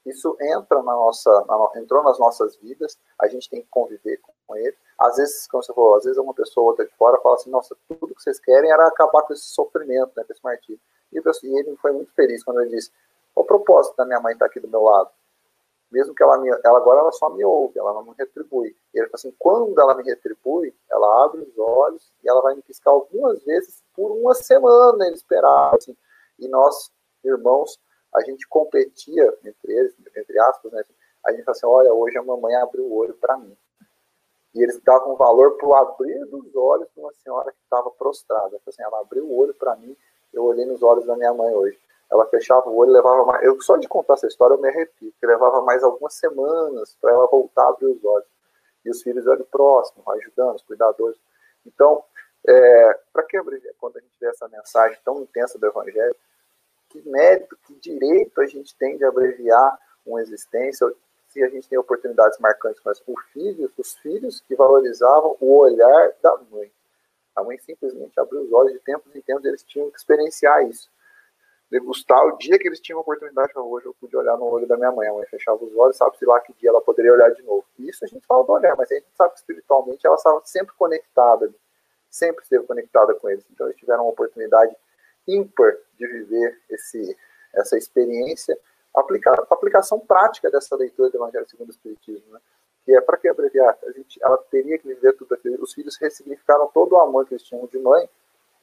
[0.06, 4.56] isso entra na nossa, na, entrou nas nossas vidas, a gente tem que conviver com
[4.56, 4.76] ele.
[5.00, 7.50] Às vezes, como você falou, às vezes uma pessoa ou outra de fora fala assim,
[7.50, 10.80] nossa, tudo que vocês querem era acabar com esse sofrimento, né, com esse martírio.
[11.12, 12.92] E ele foi muito feliz quando ele disse,
[13.36, 15.10] o propósito da minha mãe estar tá aqui do meu lado?
[15.94, 18.76] Mesmo que ela me, ela agora ela só me ouve, ela não me retribui.
[18.94, 22.56] E ele fala assim, quando ela me retribui, ela abre os olhos e ela vai
[22.56, 25.96] me piscar algumas vezes por uma semana, ele esperava, assim.
[26.40, 26.92] E nós,
[27.24, 27.80] irmãos,
[28.16, 30.84] a gente competia entre eles, entre aspas, né?
[31.26, 33.56] A gente fala assim, olha, hoje a mamãe abriu o olho para mim.
[34.56, 38.60] E eles davam valor para o abrir dos olhos de uma senhora que estava prostrada.
[38.68, 39.96] Assim, ela abriu o olho para mim,
[40.34, 41.80] eu olhei nos olhos da minha mãe hoje
[42.14, 43.44] ela fechava o olho levava mais.
[43.44, 47.12] Eu, só de contar essa história eu me arrepio, que levava mais algumas semanas para
[47.12, 48.28] ela voltar a abrir os olhos.
[48.86, 51.18] E os filhos eram próximos, ajudando, os cuidadores.
[51.66, 52.04] Então,
[52.48, 53.42] é, para que
[53.80, 56.16] quando a gente vê essa mensagem tão intensa do Evangelho,
[56.90, 60.94] que mérito, que direito a gente tem de abreviar uma existência
[61.30, 66.14] se a gente tem oportunidades marcantes com o filho, os filhos que valorizavam o olhar
[66.22, 66.72] da mãe.
[67.36, 70.93] A mãe simplesmente abriu os olhos de tempos em tempos, eles tinham que experienciar isso
[71.74, 74.78] degustar o dia que eles tinham a oportunidade, hoje eu pude olhar no olho da
[74.78, 77.42] minha mãe, a mãe fechava os olhos, sabe-se lá que dia ela poderia olhar de
[77.42, 77.66] novo.
[77.80, 80.76] Isso a gente fala do olhar, mas a gente sabe que espiritualmente ela estava sempre
[80.76, 81.52] conectada,
[82.12, 83.44] sempre esteve conectada com eles.
[83.52, 84.76] Então eles tiveram uma oportunidade
[85.28, 87.18] ímpar de viver esse,
[87.56, 88.56] essa experiência,
[88.96, 92.40] aplicar, aplicação prática dessa leitura do Evangelho segundo o Espiritismo, né?
[92.86, 95.64] que é para que abreviar, a gente, ela teria que viver tudo aquilo.
[95.64, 98.08] Os filhos ressignificaram todo o amor que eles tinham de mãe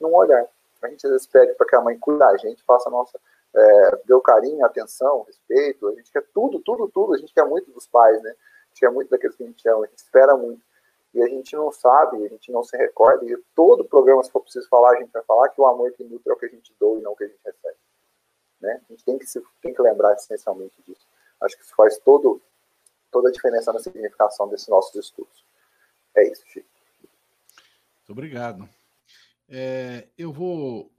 [0.00, 0.46] num olhar.
[0.82, 3.18] A gente às vezes pede para que a mãe cuide da gente, faça a nossa,
[3.54, 5.88] é, o carinho, atenção, respeito.
[5.88, 7.14] A gente quer tudo, tudo, tudo.
[7.14, 8.30] A gente quer muito dos pais, né?
[8.30, 10.62] A gente quer muito daqueles que a gente ama, a gente espera muito.
[11.12, 13.24] E a gente não sabe, a gente não se recorda.
[13.24, 16.04] E todo programa, se for preciso falar, a gente vai falar que o amor que
[16.04, 17.76] nutre é o que a gente doa e não o que a gente recebe.
[18.60, 18.80] Né?
[18.88, 21.06] A gente tem que, se, tem que lembrar essencialmente disso.
[21.40, 22.40] Acho que isso faz todo,
[23.10, 25.44] toda a diferença na significação desses nossos estudos.
[26.14, 26.68] É isso, Chico.
[27.98, 28.68] Muito obrigado.
[29.52, 30.94] É, eu vou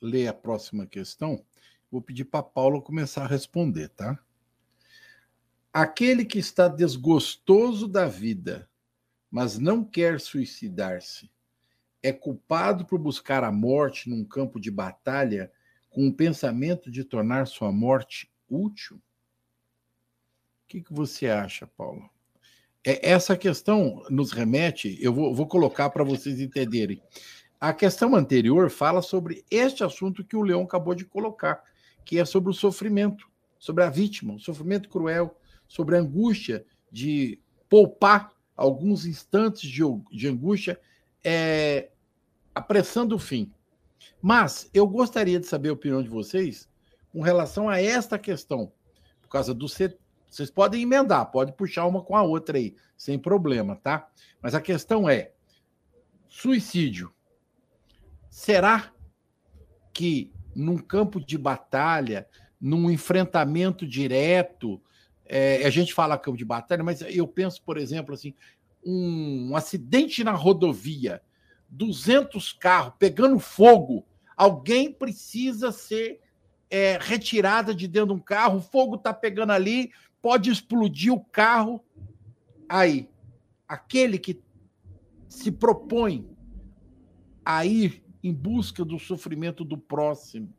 [0.00, 1.44] ler a próxima questão.
[1.90, 4.16] Vou pedir para Paula começar a responder, tá?
[5.72, 8.70] Aquele que está desgostoso da vida,
[9.28, 11.28] mas não quer suicidar-se,
[12.00, 15.52] é culpado por buscar a morte num campo de batalha
[15.90, 18.96] com o pensamento de tornar sua morte útil?
[18.96, 22.08] O que, que você acha, Paula?
[22.86, 27.02] É, essa questão nos remete, eu vou, vou colocar para vocês entenderem.
[27.60, 31.64] A questão anterior fala sobre este assunto que o Leão acabou de colocar,
[32.04, 37.40] que é sobre o sofrimento, sobre a vítima, o sofrimento cruel, sobre a angústia de
[37.68, 40.80] poupar alguns instantes de, de angústia,
[41.24, 41.90] é,
[42.54, 43.52] apressando o fim.
[44.22, 46.68] Mas eu gostaria de saber a opinião de vocês
[47.12, 48.72] com relação a esta questão,
[49.20, 49.66] por causa do,
[50.36, 54.06] vocês podem emendar, pode puxar uma com a outra aí, sem problema, tá?
[54.42, 55.32] Mas a questão é:
[56.28, 57.10] suicídio.
[58.28, 58.92] Será
[59.94, 62.28] que num campo de batalha,
[62.60, 64.80] num enfrentamento direto,
[65.24, 68.34] é, a gente fala campo de batalha, mas eu penso, por exemplo, assim,
[68.84, 71.22] um, um acidente na rodovia,
[71.70, 76.20] 200 carros pegando fogo, alguém precisa ser
[76.70, 79.90] é, retirada de dentro de um carro, o fogo está pegando ali,
[80.26, 81.80] pode explodir o carro.
[82.68, 83.08] Aí,
[83.68, 84.42] aquele que
[85.28, 86.28] se propõe
[87.44, 90.52] a ir em busca do sofrimento do próximo,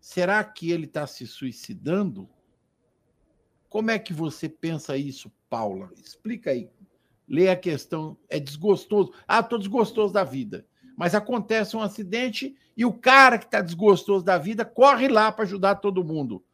[0.00, 2.28] será que ele está se suicidando?
[3.68, 5.90] Como é que você pensa isso, Paula?
[5.96, 6.70] Explica aí.
[7.26, 8.16] Lê a questão.
[8.28, 9.12] É desgostoso.
[9.26, 10.64] Ah, estou desgostoso da vida.
[10.96, 15.42] Mas acontece um acidente e o cara que está desgostoso da vida corre lá para
[15.42, 16.44] ajudar todo mundo.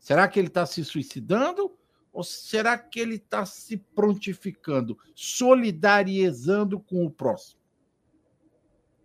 [0.00, 1.70] Será que ele está se suicidando?
[2.12, 7.60] Ou será que ele está se prontificando, solidarizando com o próximo?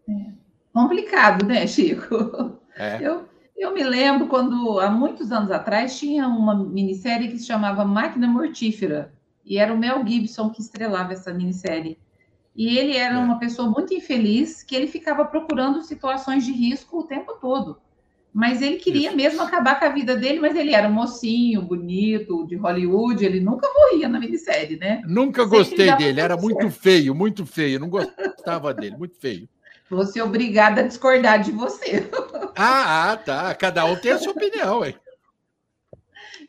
[0.09, 0.31] É.
[0.73, 2.59] Complicado, né, Chico?
[2.75, 2.99] É.
[3.01, 7.85] Eu, eu me lembro quando, há muitos anos atrás, tinha uma minissérie que se chamava
[7.85, 9.13] Máquina Mortífera.
[9.45, 11.99] E era o Mel Gibson que estrelava essa minissérie.
[12.55, 13.17] E ele era é.
[13.17, 17.79] uma pessoa muito infeliz, que ele ficava procurando situações de risco o tempo todo.
[18.35, 19.15] Mas ele queria Isso.
[19.15, 23.39] mesmo acabar com a vida dele, mas ele era um mocinho, bonito, de Hollywood, ele
[23.39, 25.01] nunca morria na minissérie, né?
[25.07, 29.47] Nunca Sempre gostei dele, era muito feio, muito feio, não gostava dele, muito feio.
[29.89, 32.09] Vou ser obrigada a discordar de você.
[32.57, 33.55] Ah, ah, tá.
[33.55, 34.95] Cada um tem a sua opinião, hein?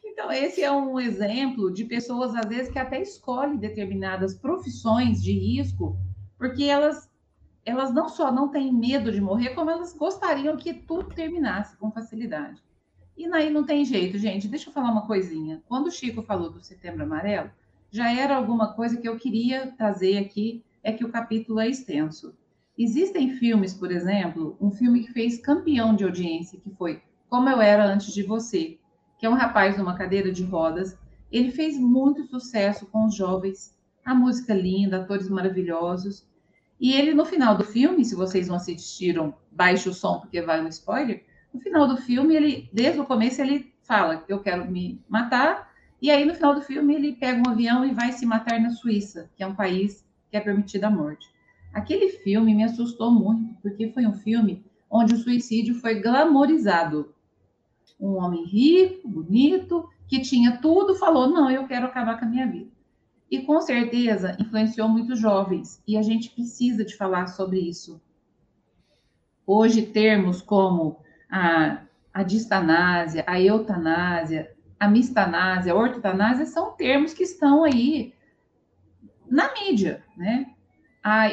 [0.05, 5.33] Então, esse é um exemplo de pessoas, às vezes, que até escolhem determinadas profissões de
[5.33, 5.97] risco,
[6.37, 7.09] porque elas
[7.67, 11.91] elas não só não têm medo de morrer, como elas gostariam que tudo terminasse com
[11.91, 12.63] facilidade.
[13.19, 14.47] E aí não tem jeito, gente.
[14.47, 15.61] Deixa eu falar uma coisinha.
[15.69, 17.51] Quando o Chico falou do Setembro Amarelo,
[17.91, 22.37] já era alguma coisa que eu queria trazer aqui, é que o capítulo é extenso.
[22.79, 27.61] Existem filmes, por exemplo, um filme que fez campeão de audiência, que foi Como Eu
[27.61, 28.79] Era Antes de Você,
[29.19, 30.97] que é um rapaz numa cadeira de rodas.
[31.33, 36.25] Ele fez muito sucesso com os jovens, a música linda, atores maravilhosos.
[36.79, 40.63] E ele, no final do filme, se vocês não assistiram, baixe o som porque vai
[40.63, 41.25] um spoiler.
[41.53, 45.75] No final do filme, ele, desde o começo, ele fala: Eu quero me matar.
[46.01, 48.71] E aí, no final do filme, ele pega um avião e vai se matar na
[48.71, 51.27] Suíça, que é um país que é permitida a morte.
[51.73, 57.15] Aquele filme me assustou muito, porque foi um filme onde o suicídio foi glamorizado.
[57.99, 62.47] Um homem rico, bonito, que tinha tudo, falou: Não, eu quero acabar com a minha
[62.47, 62.71] vida.
[63.31, 68.01] E com certeza influenciou muitos jovens, e a gente precisa de falar sobre isso.
[69.45, 71.01] Hoje, termos como
[71.31, 78.15] a, a distanásia, a eutanásia, a mistanásia, a ortotanásia são termos que estão aí
[79.29, 80.53] na mídia, né?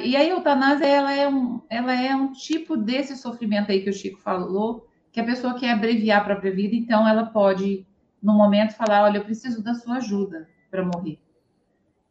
[0.03, 3.93] e a eutanásia ela é, um, ela é um tipo desse sofrimento aí que o
[3.93, 7.85] Chico falou, que a pessoa quer abreviar a própria vida, então ela pode,
[8.21, 11.22] no momento, falar: olha, eu preciso da sua ajuda para morrer.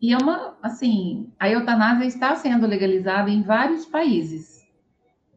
[0.03, 4.67] E é uma, assim, a eutanásia está sendo legalizada em vários países.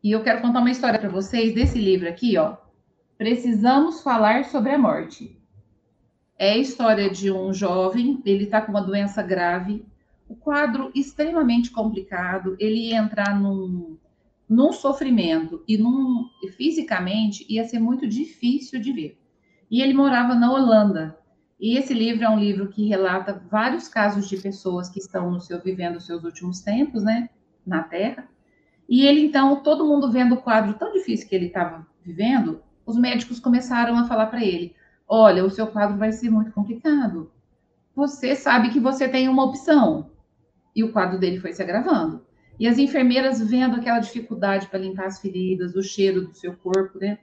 [0.03, 2.57] E eu quero contar uma história para vocês desse livro aqui, ó.
[3.15, 5.39] Precisamos falar sobre a morte.
[6.35, 9.85] É a história de um jovem, ele está com uma doença grave,
[10.27, 13.99] o quadro extremamente complicado, ele ia entrar num,
[14.49, 19.21] num sofrimento e num, fisicamente ia ser muito difícil de ver.
[19.69, 21.15] E ele morava na Holanda.
[21.59, 25.61] E esse livro é um livro que relata vários casos de pessoas que estão seu
[25.61, 27.29] vivendo os seus últimos tempos, né,
[27.65, 28.27] na Terra.
[28.87, 32.97] E ele então, todo mundo vendo o quadro tão difícil que ele estava vivendo, os
[32.97, 34.75] médicos começaram a falar para ele:
[35.07, 37.31] "Olha, o seu quadro vai ser muito complicado.
[37.95, 40.11] Você sabe que você tem uma opção."
[40.75, 42.25] E o quadro dele foi se agravando.
[42.59, 46.99] E as enfermeiras vendo aquela dificuldade para limpar as feridas, o cheiro do seu corpo,
[46.99, 47.19] né?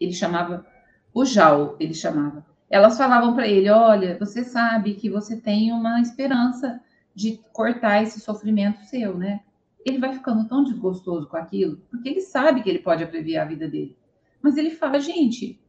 [0.00, 0.66] Ele chamava
[1.14, 2.44] o Jal, ele chamava.
[2.70, 6.80] Elas falavam para ele: "Olha, você sabe que você tem uma esperança
[7.14, 9.40] de cortar esse sofrimento seu, né?"
[9.84, 13.48] Ele vai ficando tão desgostoso com aquilo, porque ele sabe que ele pode abreviar a
[13.48, 13.96] vida dele.
[14.42, 15.60] Mas ele fala: "Gente,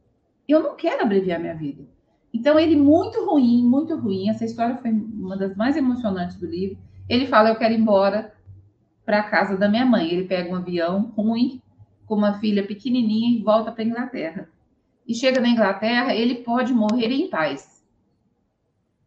[0.48, 1.84] eu não quero abreviar minha vida."
[2.34, 4.28] Então ele muito ruim, muito ruim.
[4.28, 6.78] Essa história foi uma das mais emocionantes do livro.
[7.08, 8.32] Ele fala: "Eu quero ir embora
[9.04, 10.12] para a casa da minha mãe.
[10.12, 11.62] Ele pega um avião ruim,
[12.06, 14.48] com uma filha pequenininha e volta para Inglaterra.
[15.08, 17.82] E chega na Inglaterra, ele pode morrer em paz.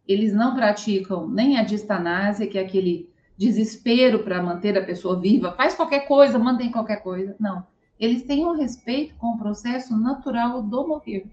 [0.07, 5.51] Eles não praticam nem a distanásia, que é aquele desespero para manter a pessoa viva,
[5.53, 7.35] faz qualquer coisa, mantém qualquer coisa.
[7.39, 7.65] Não.
[7.99, 11.25] Eles têm um respeito com o processo natural do morrer.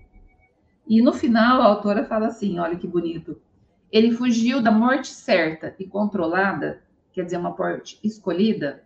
[0.87, 3.41] E no final, a autora fala assim: olha que bonito.
[3.91, 6.83] Ele fugiu da morte certa e controlada
[7.19, 8.85] quer dizer, uma morte escolhida,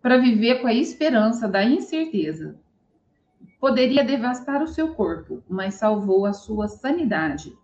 [0.00, 2.58] para viver com a esperança da incerteza.
[3.60, 7.56] Poderia devastar o seu corpo, mas salvou a sua sanidade.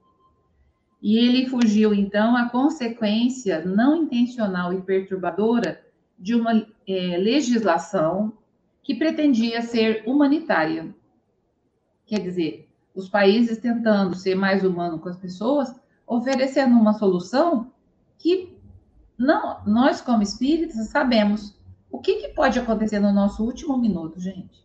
[1.01, 5.85] E ele fugiu, então, à consequência não intencional e perturbadora
[6.19, 8.33] de uma é, legislação
[8.83, 10.95] que pretendia ser humanitária.
[12.07, 15.75] Quer dizer, os países tentando ser mais humano com as pessoas,
[16.07, 17.71] oferecendo uma solução
[18.19, 18.57] que
[19.17, 21.57] não, nós como espíritas sabemos
[21.91, 24.64] o que, que pode acontecer no nosso último minuto, gente.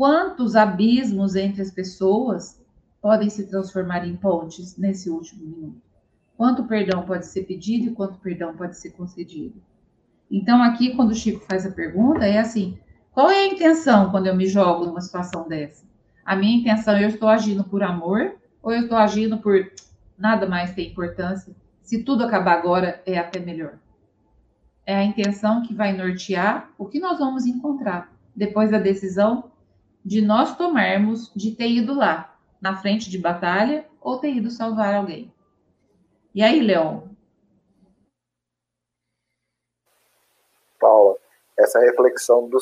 [0.00, 2.58] Quantos abismos entre as pessoas
[3.02, 5.82] podem se transformar em pontes nesse último minuto?
[6.38, 9.60] Quanto perdão pode ser pedido e quanto perdão pode ser concedido?
[10.30, 12.78] Então, aqui, quando o Chico faz a pergunta, é assim:
[13.12, 15.84] qual é a intenção quando eu me jogo numa situação dessa?
[16.24, 19.70] A minha intenção, eu estou agindo por amor ou eu estou agindo por
[20.16, 21.54] nada mais tem importância?
[21.82, 23.74] Se tudo acabar agora, é até melhor.
[24.86, 29.50] É a intenção que vai nortear o que nós vamos encontrar depois da decisão
[30.04, 34.94] de nós tomarmos de ter ido lá, na frente de batalha, ou ter ido salvar
[34.94, 35.32] alguém.
[36.34, 37.08] E aí, Leon?
[40.78, 41.16] Paula,
[41.58, 42.58] essa reflexão do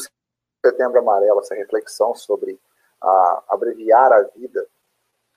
[0.64, 2.58] Setembro Amarelo, essa reflexão sobre
[3.00, 4.66] a, abreviar a vida,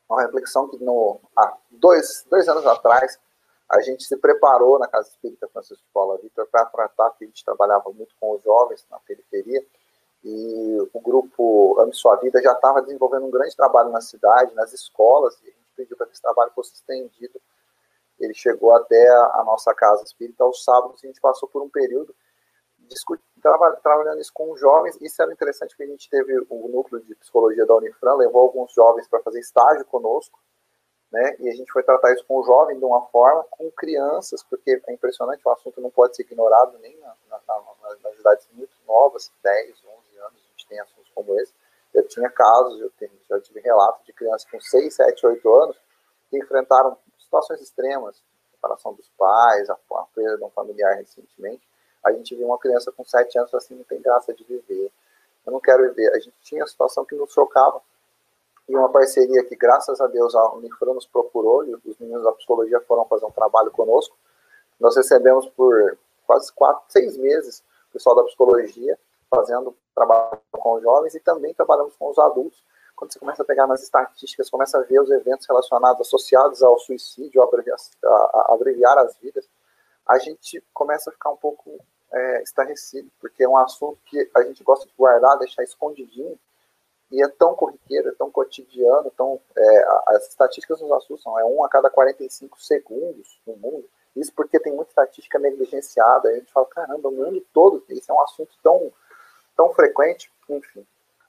[0.09, 3.19] uma reflexão que no, há dois, dois anos atrás
[3.69, 7.45] a gente se preparou na Casa Espírita Francisco Paula Vitor para tratar, porque a gente
[7.45, 9.65] trabalhava muito com os jovens na periferia,
[10.23, 14.71] e o grupo Ame Sua Vida já estava desenvolvendo um grande trabalho na cidade, nas
[14.73, 17.41] escolas, e a gente pediu para que esse trabalho fosse estendido.
[18.19, 21.69] Ele chegou até a nossa Casa Espírita aos sábados, e a gente passou por um
[21.69, 22.13] período
[23.81, 24.97] trabalhando isso com jovens.
[25.01, 28.73] Isso era interessante, porque a gente teve o núcleo de psicologia da Unifran, levou alguns
[28.73, 30.39] jovens para fazer estágio conosco,
[31.11, 31.35] né?
[31.39, 34.81] E a gente foi tratar isso com o jovem de uma forma, com crianças, porque
[34.87, 38.75] é impressionante, o assunto não pode ser ignorado nem na, na, na, nas idades muito
[38.87, 40.00] novas, 10, 11 anos, a gente
[40.71, 41.53] tem assuntos como esse.
[41.93, 45.77] Eu tinha casos, eu tenho, já tive relatos de crianças com 6, 7, 8 anos
[46.29, 51.61] que enfrentaram situações extremas, separação dos pais, a, a perda de um familiar recentemente.
[52.03, 54.89] A gente viu uma criança com 7 anos assim, não tem graça de viver.
[55.45, 56.09] Eu não quero viver.
[56.13, 57.81] A gente tinha situação que nos chocava
[58.69, 62.31] e uma parceria que, graças a Deus, a Unifran nos procurou, e os meninos da
[62.31, 64.15] psicologia foram fazer um trabalho conosco.
[64.79, 68.97] Nós recebemos por quase quatro, seis meses o pessoal da psicologia
[69.33, 72.63] fazendo trabalho com os jovens e também trabalhamos com os adultos.
[72.95, 76.77] Quando você começa a pegar nas estatísticas, começa a ver os eventos relacionados, associados ao
[76.77, 79.49] suicídio, a abreviar, a abreviar as vidas,
[80.05, 81.79] a gente começa a ficar um pouco
[82.11, 86.37] é, estarrecido, porque é um assunto que a gente gosta de guardar, deixar escondidinho,
[87.09, 91.63] e é tão corriqueiro, é tão cotidiano, tão, é, as estatísticas nos assustam, é um
[91.63, 96.65] a cada 45 segundos no mundo, isso porque tem muita estatística negligenciada, a gente fala,
[96.67, 98.11] caramba, o mundo todo, isso.
[98.11, 98.91] É um assunto tão,
[99.61, 100.83] tão frequente, enfim,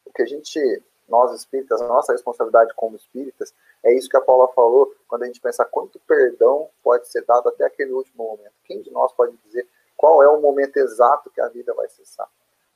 [0.07, 3.53] o que a gente nós espíritas, a nossa responsabilidade como espíritas,
[3.85, 7.51] é isso que a Paula falou, quando a gente pensa quanto perdão pode ser dado
[7.51, 8.55] até aquele último momento.
[8.65, 12.27] Quem de nós pode dizer qual é o momento exato que a vida vai cessar?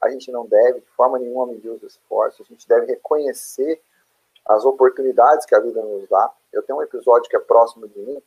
[0.02, 3.80] A gente não deve, de forma nenhuma, medir os esforços, a gente deve reconhecer
[4.44, 6.30] as oportunidades que a vida nos dá.
[6.52, 8.22] Eu tenho um episódio que é próximo de mim,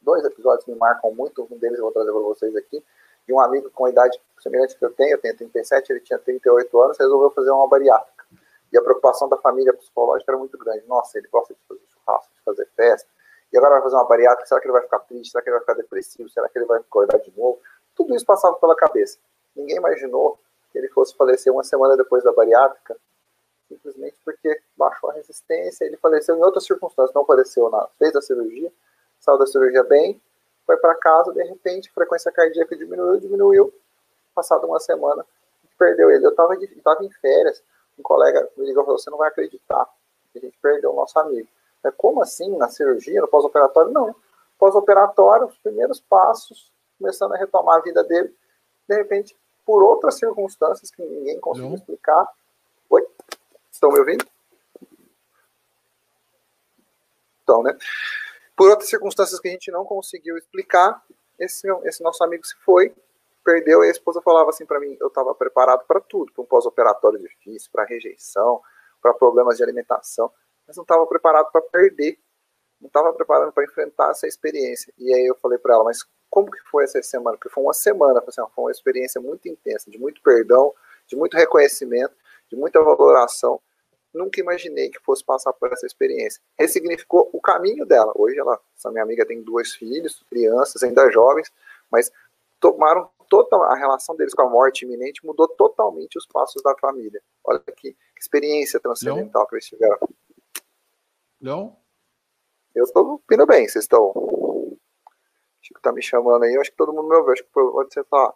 [0.00, 2.82] dois episódios me marcam muito, um deles eu vou trazer para vocês aqui,
[3.30, 6.18] de um amigo com a idade semelhante que eu tenho, eu tenho 37, ele tinha
[6.18, 8.24] 38 anos, resolveu fazer uma bariátrica.
[8.72, 10.84] E a preocupação da família psicológica era muito grande.
[10.88, 13.08] Nossa, ele gosta de fazer churrasco, de fazer festa,
[13.52, 15.30] e agora vai fazer uma bariátrica, será que ele vai ficar triste?
[15.30, 16.28] Será que ele vai ficar depressivo?
[16.28, 17.60] Será que ele vai acordar de novo?
[17.94, 19.18] Tudo isso passava pela cabeça.
[19.54, 20.38] Ninguém imaginou
[20.72, 22.96] que ele fosse falecer uma semana depois da bariátrica,
[23.68, 28.22] simplesmente porque baixou a resistência, ele faleceu em outras circunstâncias, não faleceu na fez a
[28.22, 28.72] cirurgia,
[29.20, 30.20] saiu da cirurgia bem,
[30.70, 33.74] foi para casa, de repente, a frequência cardíaca diminuiu, diminuiu,
[34.32, 35.26] passado uma semana,
[35.76, 36.24] perdeu ele.
[36.24, 37.60] Eu estava tava em férias,
[37.98, 41.18] um colega me ligou e falou, você não vai acreditar, a gente perdeu o nosso
[41.18, 41.48] amigo.
[41.82, 43.90] É, como assim, na cirurgia, no pós-operatório?
[43.90, 44.14] Não.
[44.60, 48.32] Pós-operatório, os primeiros passos, começando a retomar a vida dele,
[48.88, 52.28] de repente, por outras circunstâncias que ninguém conseguiu explicar.
[52.90, 53.04] Oi?
[53.72, 54.24] Estão me ouvindo?
[57.42, 57.76] Então, né?
[58.60, 61.02] Por outras circunstâncias que a gente não conseguiu explicar,
[61.38, 62.94] esse, esse nosso amigo se foi,
[63.42, 66.44] perdeu, e a esposa falava assim para mim, eu estava preparado para tudo, para um
[66.44, 68.60] pós-operatório difícil, para rejeição,
[69.00, 70.30] para problemas de alimentação,
[70.68, 72.18] mas não estava preparado para perder,
[72.78, 74.92] não estava preparado para enfrentar essa experiência.
[74.98, 77.38] E aí eu falei para ela, mas como que foi essa semana?
[77.38, 80.74] Porque foi uma semana, assim, foi uma experiência muito intensa, de muito perdão,
[81.06, 82.14] de muito reconhecimento,
[82.50, 83.58] de muita valoração,
[84.12, 86.40] nunca imaginei que fosse passar por essa experiência.
[86.58, 88.12] Ressignificou o caminho dela.
[88.16, 91.52] Hoje ela, essa minha amiga tem dois filhos, crianças, ainda jovens,
[91.90, 92.10] mas
[92.58, 97.22] tomaram toda a relação deles com a morte iminente mudou totalmente os passos da família.
[97.44, 99.46] Olha que, que experiência transcendental Leon?
[99.46, 99.98] que eles tiveram.
[101.40, 101.70] Leon?
[102.74, 104.02] Eu estou ouvindo bem, vocês estão.
[104.02, 104.78] O
[105.62, 107.94] Chico está me chamando aí, eu acho que todo mundo me ouviu, acho que pode
[107.94, 108.34] ser falar.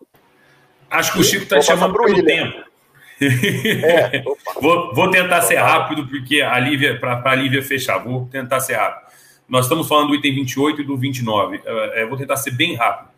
[0.91, 2.74] Acho que o Chico está chamando pelo tempo.
[3.20, 4.22] É,
[4.60, 8.74] vou, vou, tentar ser rápido, porque a Lívia, para a Lívia fechar, vou tentar ser
[8.74, 9.04] rápido.
[9.48, 11.60] Nós estamos falando do item 28 e do 29.
[11.64, 13.10] É, é, vou tentar ser bem rápido.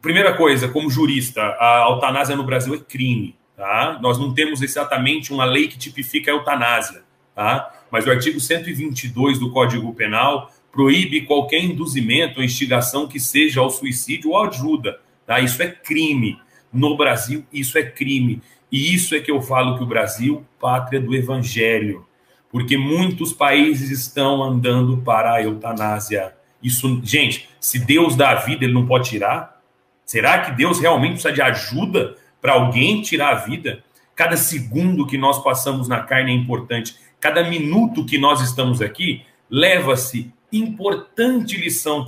[0.00, 3.34] Primeira coisa, como jurista, a eutanásia no Brasil é crime.
[3.56, 3.98] Tá?
[4.02, 7.02] Nós não temos exatamente uma lei que tipifica a eutanásia.
[7.34, 7.72] Tá?
[7.90, 13.70] Mas o artigo 122 do Código Penal proíbe qualquer induzimento ou instigação que seja ao
[13.70, 15.00] suicídio ou ajuda.
[15.26, 15.40] Tá?
[15.40, 16.38] Isso é crime.
[16.72, 18.42] No Brasil, isso é crime.
[18.74, 22.04] E isso é que eu falo que o Brasil, pátria do evangelho,
[22.50, 26.34] porque muitos países estão andando para a eutanásia.
[26.60, 29.62] Isso, gente, se Deus dá a vida, ele não pode tirar?
[30.04, 33.84] Será que Deus realmente precisa de ajuda para alguém tirar a vida?
[34.12, 36.96] Cada segundo que nós passamos na carne é importante.
[37.20, 42.04] Cada minuto que nós estamos aqui leva-se importante lição,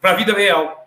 [0.00, 0.83] para a vida real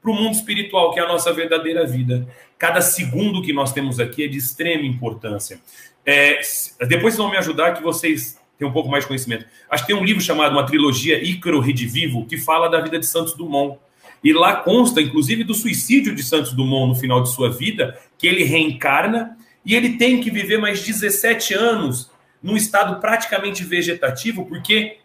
[0.00, 2.26] para o mundo espiritual, que é a nossa verdadeira vida.
[2.56, 5.60] Cada segundo que nós temos aqui é de extrema importância.
[6.04, 6.40] É,
[6.86, 9.46] depois vocês vão me ajudar que vocês têm um pouco mais de conhecimento.
[9.70, 13.06] Acho que tem um livro chamado uma trilogia Ícaro Redivivo que fala da vida de
[13.06, 13.78] Santos Dumont.
[14.22, 18.26] E lá consta, inclusive, do suicídio de Santos Dumont no final de sua vida, que
[18.26, 22.10] ele reencarna e ele tem que viver mais 17 anos
[22.42, 24.98] num estado praticamente vegetativo, porque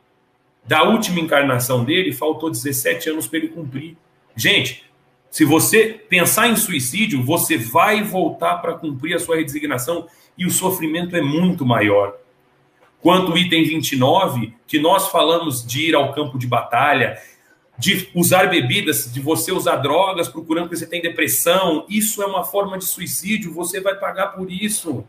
[0.65, 3.97] da última encarnação dele faltou 17 anos para ele cumprir.
[4.35, 4.83] Gente,
[5.29, 10.07] se você pensar em suicídio, você vai voltar para cumprir a sua redesignação
[10.37, 12.15] e o sofrimento é muito maior.
[13.01, 17.19] Quanto o item 29, que nós falamos de ir ao campo de batalha,
[17.77, 22.43] de usar bebidas, de você usar drogas procurando que você tem depressão, isso é uma
[22.43, 25.03] forma de suicídio, você vai pagar por isso.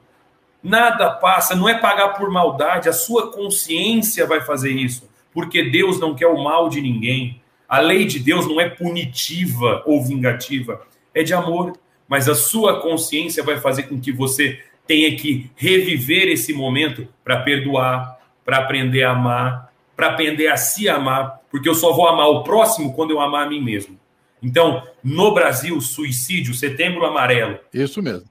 [0.62, 6.00] Nada passa, não é pagar por maldade, a sua consciência vai fazer isso, porque Deus
[6.00, 7.40] não quer o mal de ninguém.
[7.74, 11.72] A lei de Deus não é punitiva ou vingativa, é de amor.
[12.06, 17.40] Mas a sua consciência vai fazer com que você tenha que reviver esse momento para
[17.40, 22.28] perdoar, para aprender a amar, para aprender a se amar, porque eu só vou amar
[22.28, 23.98] o próximo quando eu amar a mim mesmo.
[24.40, 27.58] Então, no Brasil, suicídio, setembro amarelo.
[27.72, 28.30] Isso mesmo.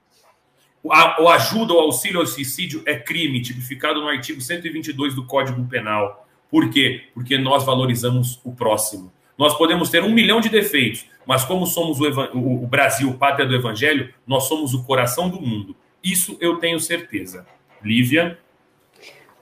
[0.82, 6.26] O ajuda ou auxílio ao suicídio é crime, tipificado no artigo 122 do Código Penal.
[6.50, 7.08] Por quê?
[7.12, 9.12] Porque nós valorizamos o próximo.
[9.36, 12.04] Nós podemos ter um milhão de defeitos, mas como somos o,
[12.38, 15.74] o, Brasil, pátria do Evangelho, nós somos o coração do mundo.
[16.02, 17.46] Isso eu tenho certeza.
[17.82, 18.38] Lívia?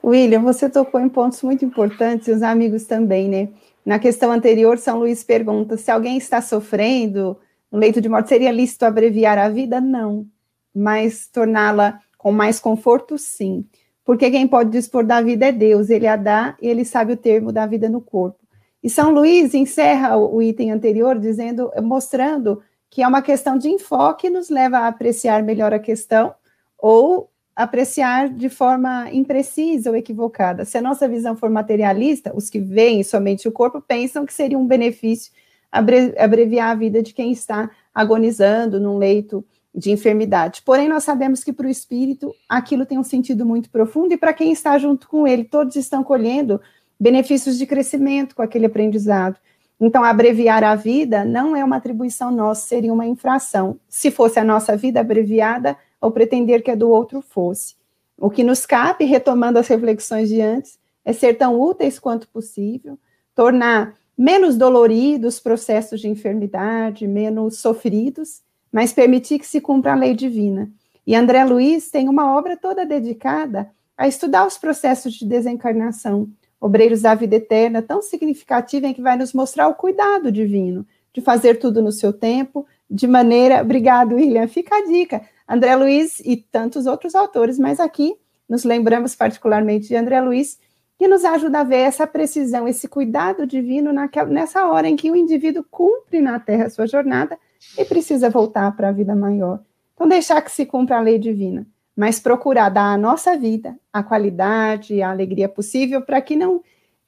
[0.03, 3.49] William, você tocou em pontos muito importantes, e os amigos também, né?
[3.85, 7.37] Na questão anterior, São Luís pergunta se alguém está sofrendo
[7.71, 9.81] no leito de morte, seria lícito abreviar a vida?
[9.81, 10.27] Não,
[10.73, 13.65] mas torná-la com mais conforto, sim.
[14.05, 17.17] porque quem pode dispor da vida é Deus, ele a dá e ele sabe o
[17.17, 18.42] termo da vida no corpo.
[18.83, 24.29] E São Luís encerra o item anterior dizendo, mostrando que é uma questão de enfoque
[24.29, 26.35] nos leva a apreciar melhor a questão
[26.77, 30.65] ou apreciar de forma imprecisa ou equivocada.
[30.65, 34.57] Se a nossa visão for materialista, os que veem somente o corpo pensam que seria
[34.57, 35.31] um benefício
[35.71, 40.61] abreviar a vida de quem está agonizando num leito de enfermidade.
[40.63, 44.33] Porém, nós sabemos que para o espírito aquilo tem um sentido muito profundo e para
[44.33, 46.61] quem está junto com ele, todos estão colhendo
[47.03, 49.35] benefícios de crescimento com aquele aprendizado.
[49.77, 53.77] Então, abreviar a vida não é uma atribuição nossa, seria uma infração.
[53.89, 57.75] Se fosse a nossa vida abreviada, ou pretender que a do outro fosse.
[58.17, 62.97] O que nos cabe, retomando as reflexões de antes, é ser tão úteis quanto possível,
[63.35, 68.41] tornar menos doloridos processos de enfermidade, menos sofridos,
[68.71, 70.71] mas permitir que se cumpra a lei divina.
[71.05, 76.29] E André Luiz tem uma obra toda dedicada a estudar os processos de desencarnação,
[76.63, 81.19] obreiros da vida eterna, tão significativa em que vai nos mostrar o cuidado divino, de
[81.19, 83.61] fazer tudo no seu tempo, de maneira.
[83.61, 84.47] Obrigado, William.
[84.47, 85.21] Fica a dica.
[85.45, 88.15] André Luiz e tantos outros autores, mas aqui
[88.47, 90.57] nos lembramos particularmente de André Luiz,
[90.97, 95.11] que nos ajuda a ver essa precisão, esse cuidado divino naquela, nessa hora em que
[95.11, 97.37] o indivíduo cumpre na Terra a sua jornada
[97.77, 99.59] e precisa voltar para a vida maior.
[99.93, 104.01] Então, deixar que se cumpra a lei divina, mas procurar dar à nossa vida a
[104.01, 106.61] qualidade, a alegria possível para que não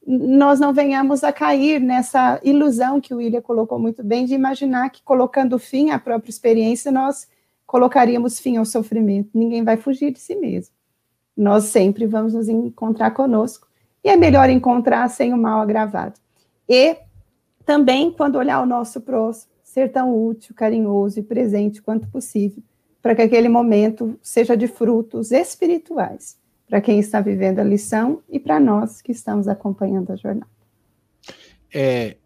[0.08, 4.92] nós não venhamos a cair nessa ilusão que o William colocou muito bem de imaginar
[4.92, 7.28] que colocando fim à própria experiência nós
[7.66, 9.32] colocaríamos fim ao sofrimento.
[9.34, 10.74] Ninguém vai fugir de si mesmo.
[11.36, 13.68] Nós sempre vamos nos encontrar conosco.
[14.04, 16.14] E é melhor encontrar sem o mal agravado.
[16.70, 16.98] E
[17.66, 22.62] também, quando olhar o nosso próximo, ser tão útil, carinhoso e presente quanto possível,
[23.06, 28.39] para que aquele momento seja de frutos espirituais, para quem está vivendo a lição e
[28.39, 30.49] para nós que estamos acompanhando a jornada.
[31.72, 32.18] É,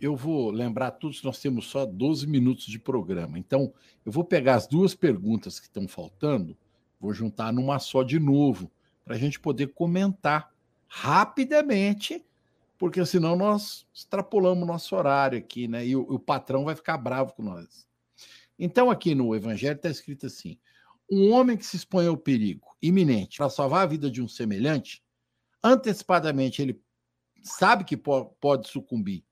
[0.00, 3.38] eu vou lembrar todos, nós temos só 12 minutos de programa.
[3.38, 3.72] Então,
[4.04, 6.56] eu vou pegar as duas perguntas que estão faltando,
[7.00, 8.68] vou juntar numa só de novo,
[9.04, 10.52] para a gente poder comentar
[10.88, 12.26] rapidamente,
[12.76, 15.86] porque senão nós extrapolamos nosso horário aqui, né?
[15.86, 17.87] E o, o patrão vai ficar bravo com nós.
[18.58, 20.58] Então, aqui no Evangelho está escrito assim:
[21.10, 25.02] um homem que se expõe ao perigo iminente para salvar a vida de um semelhante,
[25.62, 26.80] antecipadamente ele
[27.42, 29.24] sabe que pode sucumbir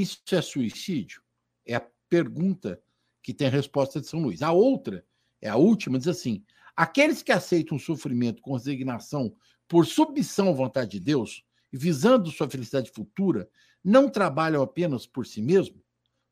[0.00, 1.20] isso é suicídio?
[1.66, 2.80] É a pergunta
[3.20, 4.42] que tem a resposta de São Luís.
[4.42, 5.04] A outra,
[5.42, 6.44] é a última, diz assim:
[6.76, 9.34] aqueles que aceitam o sofrimento com resignação
[9.66, 13.50] por submissão à vontade de Deus, visando sua felicidade futura,
[13.82, 15.82] não trabalham apenas por si mesmo?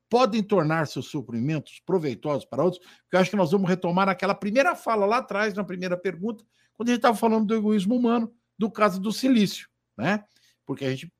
[0.09, 2.81] Podem tornar seus sofrimentos proveitosos para outros?
[2.85, 6.45] Porque eu acho que nós vamos retomar aquela primeira fala lá atrás, na primeira pergunta,
[6.75, 10.25] quando a gente estava falando do egoísmo humano, do caso do silício, né?
[10.65, 11.13] Porque a gente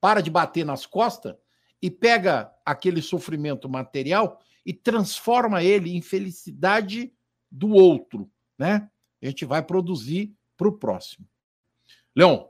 [0.00, 1.34] para de bater nas costas
[1.80, 7.12] e pega aquele sofrimento material e transforma ele em felicidade
[7.50, 8.90] do outro, né?
[9.22, 11.26] A gente vai produzir para o próximo.
[12.14, 12.46] Leon.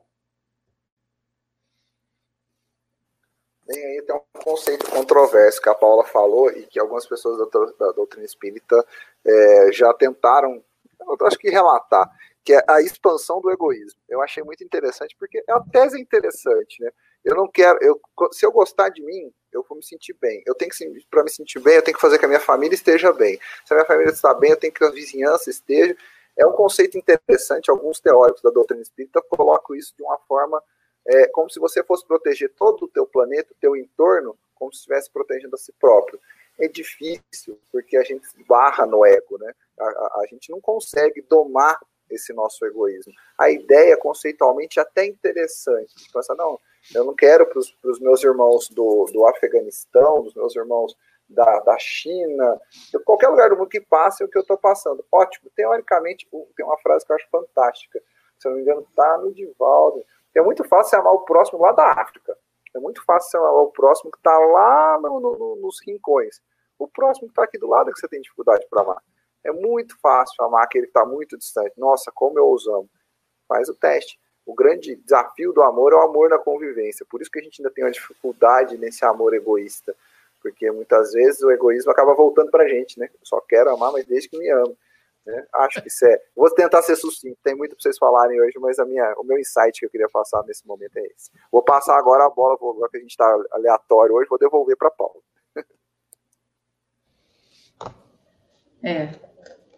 [3.67, 7.65] Bem, aí tem um conceito controverso que a Paula falou e que algumas pessoas da,
[7.79, 8.87] da doutrina espírita
[9.25, 10.63] é, já tentaram,
[11.01, 12.11] eu acho que relatar,
[12.45, 13.99] que é a expansão do egoísmo.
[14.07, 16.91] Eu achei muito interessante, porque a tese é interessante, né?
[17.25, 17.99] Eu não quero, eu,
[18.33, 20.43] se eu gostar de mim, eu vou me sentir bem.
[20.45, 22.75] Eu tenho que, para me sentir bem, eu tenho que fazer que a minha família
[22.75, 23.41] esteja bem.
[23.65, 25.97] Se a minha família está bem, eu tenho que a vizinhança esteja.
[26.37, 27.71] É um conceito interessante.
[27.71, 30.63] Alguns teóricos da doutrina espírita colocam isso de uma forma
[31.07, 34.79] é, como se você fosse proteger todo o teu planeta, o teu entorno, como se
[34.79, 36.19] estivesse protegendo a si próprio.
[36.59, 39.53] É difícil, porque a gente barra no ego, né?
[39.79, 41.81] A, a, a gente não consegue domar
[42.11, 43.13] esse nosso egoísmo.
[43.37, 45.93] A ideia, conceitualmente, é até interessante.
[46.13, 46.61] Pensa, não,
[46.95, 50.97] eu não quero para os meus irmãos do, do Afeganistão, dos meus irmãos
[51.29, 52.61] da, da China,
[52.93, 55.05] de qualquer lugar do mundo que passe o que eu estou passando.
[55.11, 55.51] Ótimo.
[55.57, 58.01] Teoricamente, tem uma frase que eu acho fantástica.
[58.39, 60.05] Se eu não me engano, está no Divaldo.
[60.35, 62.37] É muito fácil amar o próximo lá da África.
[62.75, 66.41] É muito fácil amar o próximo que está lá no, no, nos rincões.
[66.79, 69.03] O próximo que está aqui do lado é que você tem dificuldade para amar.
[69.45, 71.79] É muito fácil amar aquele que está muito distante.
[71.79, 72.89] Nossa, como eu os amo.
[73.47, 77.07] Faz o teste o grande desafio do amor é o amor na convivência.
[77.09, 79.95] Por isso que a gente ainda tem uma dificuldade nesse amor egoísta.
[80.43, 83.09] Porque muitas vezes o egoísmo acaba voltando para a gente, né?
[83.13, 84.77] Eu só quero amar, mas desde que me amo.
[85.27, 85.47] Né?
[85.55, 86.21] Acho que isso é.
[86.37, 89.39] Vou tentar ser sucinto, tem muito para vocês falarem hoje, mas a minha, o meu
[89.39, 91.31] insight que eu queria passar nesse momento é esse.
[91.51, 94.91] Vou passar agora a bola, agora que a gente está aleatório hoje, vou devolver para
[94.91, 95.23] Paulo.
[98.87, 99.19] É,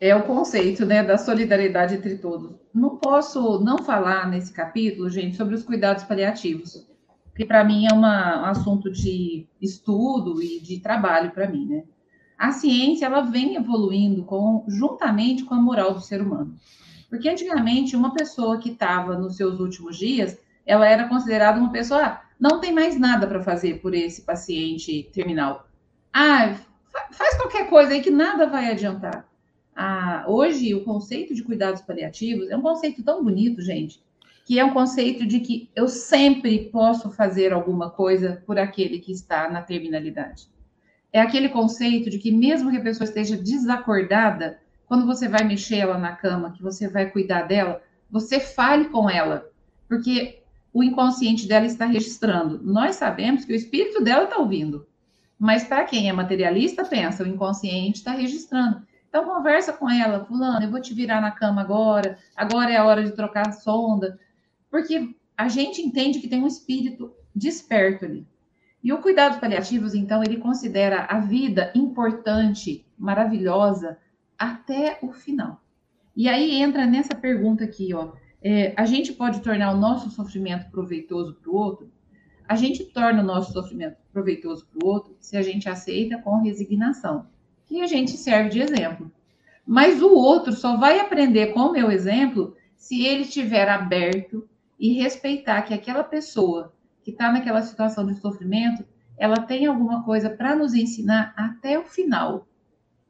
[0.00, 2.56] é o conceito né, da solidariedade entre todos.
[2.74, 6.84] Não posso não falar nesse capítulo, gente, sobre os cuidados paliativos,
[7.36, 11.84] que para mim é uma, um assunto de estudo e de trabalho para mim, né?
[12.38, 16.54] A ciência ela vem evoluindo com, juntamente com a moral do ser humano.
[17.08, 22.04] Porque antigamente uma pessoa que estava nos seus últimos dias, ela era considerada uma pessoa,
[22.04, 25.66] ah, não tem mais nada para fazer por esse paciente terminal.
[26.12, 26.56] Ah,
[27.12, 29.26] faz qualquer coisa aí que nada vai adiantar.
[29.74, 34.02] Ah, hoje, o conceito de cuidados paliativos é um conceito tão bonito, gente,
[34.44, 39.12] que é um conceito de que eu sempre posso fazer alguma coisa por aquele que
[39.12, 40.48] está na terminalidade.
[41.16, 45.78] É aquele conceito de que, mesmo que a pessoa esteja desacordada, quando você vai mexer
[45.78, 49.50] ela na cama, que você vai cuidar dela, você fale com ela,
[49.88, 50.42] porque
[50.74, 52.60] o inconsciente dela está registrando.
[52.62, 54.86] Nós sabemos que o espírito dela está ouvindo,
[55.38, 58.86] mas para quem é materialista, pensa, o inconsciente está registrando.
[59.08, 62.84] Então, conversa com ela, fulano, eu vou te virar na cama agora, agora é a
[62.84, 64.20] hora de trocar a sonda,
[64.70, 68.26] porque a gente entende que tem um espírito desperto ali.
[68.86, 73.98] E o cuidados paliativos, então, ele considera a vida importante, maravilhosa,
[74.38, 75.60] até o final.
[76.14, 78.12] E aí entra nessa pergunta aqui, ó.
[78.40, 81.90] É, a gente pode tornar o nosso sofrimento proveitoso para o outro?
[82.46, 86.40] A gente torna o nosso sofrimento proveitoso para o outro se a gente aceita com
[86.40, 87.26] resignação,
[87.64, 89.10] que a gente serve de exemplo.
[89.66, 94.92] Mas o outro só vai aprender com o meu exemplo se ele estiver aberto e
[94.92, 96.72] respeitar que aquela pessoa
[97.06, 98.84] que está naquela situação de sofrimento,
[99.16, 102.48] ela tem alguma coisa para nos ensinar até o final.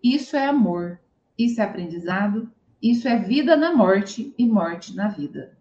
[0.05, 1.01] Isso é amor,
[1.39, 5.57] isso é aprendizado, isso é vida na morte e morte na vida.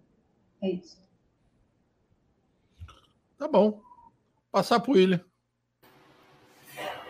[0.62, 0.98] É isso.
[3.38, 3.82] Tá bom.
[4.52, 5.22] Passar para o William.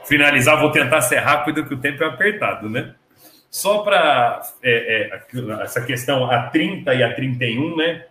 [0.03, 2.93] Finalizar, vou tentar ser rápido, que o tempo é apertado, né?
[3.49, 8.05] Só para é, é, essa questão a 30 e a 31, né?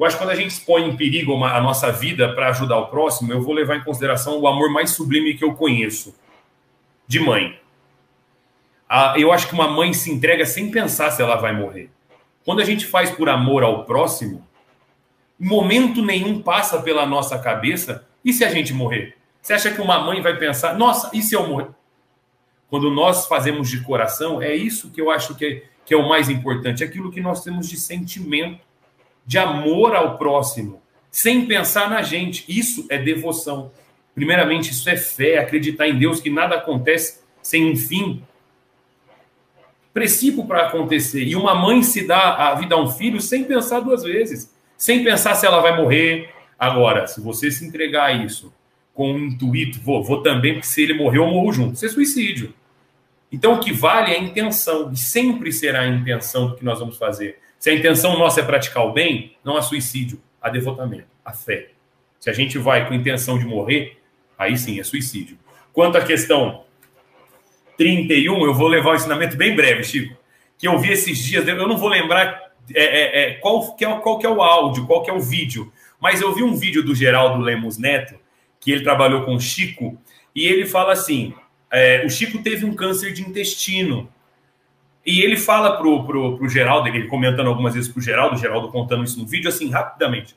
[0.00, 2.78] Eu acho que quando a gente expõe em perigo uma, a nossa vida para ajudar
[2.78, 6.18] o próximo, eu vou levar em consideração o amor mais sublime que eu conheço,
[7.06, 7.60] de mãe.
[8.88, 11.90] A, eu acho que uma mãe se entrega sem pensar se ela vai morrer.
[12.46, 14.42] Quando a gente faz por amor ao próximo,
[15.38, 19.18] momento nenhum passa pela nossa cabeça, e se a gente morrer?
[19.42, 21.68] Você acha que uma mãe vai pensar, nossa, e se eu morrer?
[22.70, 26.08] Quando nós fazemos de coração, é isso que eu acho que é, que é o
[26.08, 28.69] mais importante, aquilo que nós temos de sentimento
[29.30, 32.44] de amor ao próximo, sem pensar na gente.
[32.48, 33.70] Isso é devoção.
[34.12, 38.24] Primeiramente, isso é fé, acreditar em Deus, que nada acontece sem um fim.
[39.94, 41.22] Princípio para acontecer.
[41.22, 45.04] E uma mãe se dá a vida a um filho sem pensar duas vezes, sem
[45.04, 46.30] pensar se ela vai morrer.
[46.58, 48.52] Agora, se você se entregar a isso
[48.92, 51.74] com um intuito, vou, vou também, porque se ele morrer, eu morro junto.
[51.74, 52.52] Isso é suicídio.
[53.30, 56.80] Então, o que vale é a intenção, e sempre será a intenção do que nós
[56.80, 57.38] vamos fazer.
[57.60, 61.68] Se a intenção nossa é praticar o bem, não há suicídio, há devotamento, há fé.
[62.18, 63.98] Se a gente vai com intenção de morrer,
[64.38, 65.38] aí sim é suicídio.
[65.70, 66.64] Quanto à questão
[67.76, 70.16] 31, eu vou levar um ensinamento bem breve, Chico,
[70.56, 73.94] que eu vi esses dias, eu não vou lembrar é, é, é, qual, que é,
[74.00, 76.82] qual que é o áudio, qual que é o vídeo, mas eu vi um vídeo
[76.82, 78.14] do Geraldo Lemos Neto,
[78.58, 80.00] que ele trabalhou com o Chico,
[80.34, 81.34] e ele fala assim:
[81.70, 84.10] é, o Chico teve um câncer de intestino
[85.04, 89.04] e ele fala pro, pro, pro Geraldo, ele comentando algumas vezes pro Geraldo, Geraldo contando
[89.04, 90.36] isso no vídeo, assim, rapidamente,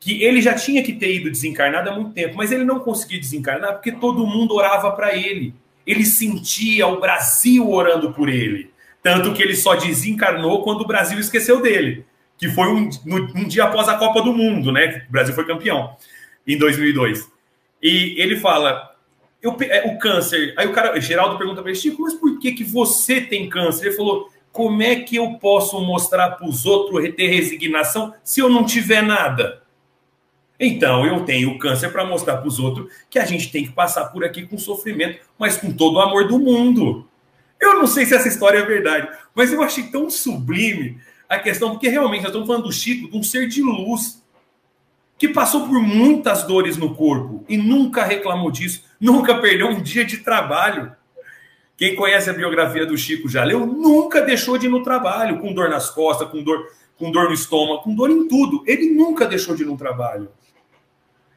[0.00, 3.20] que ele já tinha que ter ido desencarnado há muito tempo, mas ele não conseguia
[3.20, 5.54] desencarnar porque todo mundo orava para ele.
[5.86, 8.70] Ele sentia o Brasil orando por ele.
[9.02, 12.04] Tanto que ele só desencarnou quando o Brasil esqueceu dele,
[12.36, 15.04] que foi um, um dia após a Copa do Mundo, né?
[15.08, 15.96] O Brasil foi campeão
[16.46, 17.30] em 2002.
[17.82, 18.89] E ele fala:
[19.42, 20.54] eu, é, o câncer.
[20.56, 23.86] Aí o cara, Geraldo pergunta para ele, Chico, mas por que, que você tem câncer?
[23.86, 28.48] Ele falou, como é que eu posso mostrar para os outros ter resignação se eu
[28.48, 29.62] não tiver nada?
[30.58, 34.06] Então, eu tenho câncer para mostrar para os outros que a gente tem que passar
[34.06, 37.08] por aqui com sofrimento, mas com todo o amor do mundo.
[37.58, 41.70] Eu não sei se essa história é verdade, mas eu achei tão sublime a questão,
[41.70, 44.22] porque realmente nós estamos falando do Chico, de um ser de luz,
[45.20, 50.02] que passou por muitas dores no corpo e nunca reclamou disso, nunca perdeu um dia
[50.02, 50.92] de trabalho.
[51.76, 55.52] Quem conhece a biografia do Chico já leu, nunca deixou de ir no trabalho, com
[55.52, 56.66] dor nas costas, com dor,
[56.98, 58.64] com dor no estômago, com dor em tudo.
[58.66, 60.30] Ele nunca deixou de ir no trabalho.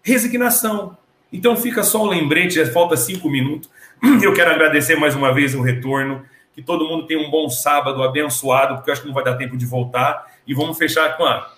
[0.01, 0.97] Resignação.
[1.29, 3.69] Então fica só o lembrete, já falta cinco minutos.
[4.23, 6.23] Eu quero agradecer mais uma vez o retorno.
[6.53, 9.33] Que todo mundo tenha um bom sábado abençoado, porque eu acho que não vai dar
[9.33, 10.37] tempo de voltar.
[10.47, 11.51] E vamos fechar com a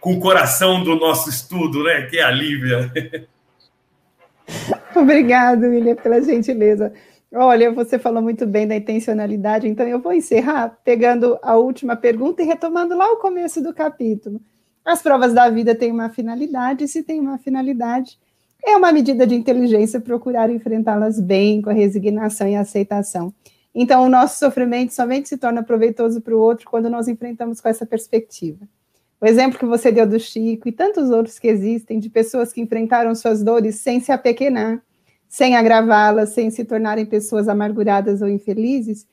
[0.00, 2.02] com o coração do nosso estudo, né?
[2.02, 2.92] Que é a Lívia.
[4.96, 6.92] Obrigado, William, pela gentileza.
[7.32, 12.42] Olha, você falou muito bem da intencionalidade, então eu vou encerrar pegando a última pergunta
[12.42, 14.40] e retomando lá o começo do capítulo.
[14.84, 18.18] As provas da vida têm uma finalidade, e se tem uma finalidade,
[18.64, 23.32] é uma medida de inteligência procurar enfrentá-las bem, com a resignação e a aceitação.
[23.72, 27.68] Então, o nosso sofrimento somente se torna proveitoso para o outro quando nós enfrentamos com
[27.68, 28.66] essa perspectiva.
[29.20, 32.60] O exemplo que você deu do Chico e tantos outros que existem, de pessoas que
[32.60, 34.82] enfrentaram suas dores sem se apequenar,
[35.28, 39.06] sem agravá-las, sem se tornarem pessoas amarguradas ou infelizes,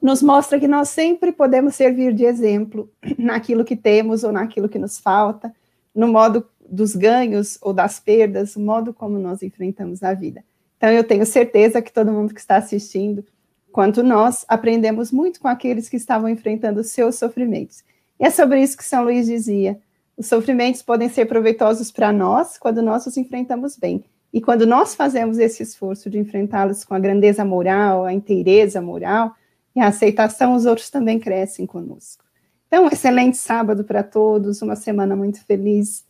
[0.00, 4.78] nos mostra que nós sempre podemos servir de exemplo naquilo que temos ou naquilo que
[4.78, 5.54] nos falta,
[5.94, 10.42] no modo dos ganhos ou das perdas, o modo como nós enfrentamos a vida.
[10.76, 13.24] Então, eu tenho certeza que todo mundo que está assistindo,
[13.70, 17.82] quanto nós, aprendemos muito com aqueles que estavam enfrentando seus sofrimentos.
[18.18, 19.78] E é sobre isso que São Luís dizia:
[20.16, 24.94] os sofrimentos podem ser proveitosos para nós quando nós os enfrentamos bem, e quando nós
[24.94, 29.34] fazemos esse esforço de enfrentá-los com a grandeza moral, a inteireza moral
[29.74, 32.24] e a aceitação, os outros também crescem conosco.
[32.66, 36.04] Então, um excelente sábado para todos, uma semana muito feliz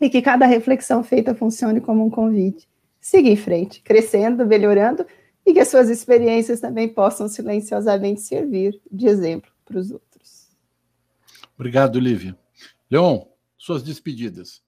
[0.00, 2.68] e que cada reflexão feita funcione como um convite.
[3.00, 5.06] Siga em frente, crescendo, melhorando
[5.46, 10.07] e que as suas experiências também possam silenciosamente servir de exemplo para os outros.
[11.58, 12.38] Obrigado, Lívia.
[12.88, 14.62] Leon, suas despedidas.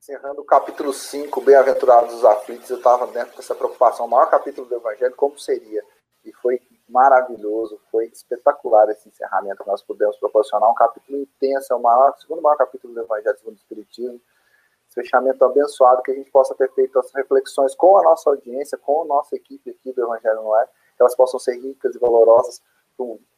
[0.00, 4.66] encerrando o capítulo 5, Bem-aventurados os aflitos, eu estava dentro dessa preocupação, o maior capítulo
[4.66, 5.84] do Evangelho, como seria?
[6.24, 11.82] E foi maravilhoso, foi espetacular esse encerramento nós pudemos proporcionar, um capítulo intenso, é o
[11.82, 14.18] maior, segundo maior capítulo do Evangelho segundo o Espiritismo,
[14.86, 18.78] esse fechamento abençoado, que a gente possa ter feito as reflexões com a nossa audiência,
[18.78, 21.98] com a nossa equipe aqui do Evangelho no é, que elas possam ser ricas e
[21.98, 22.62] valorosas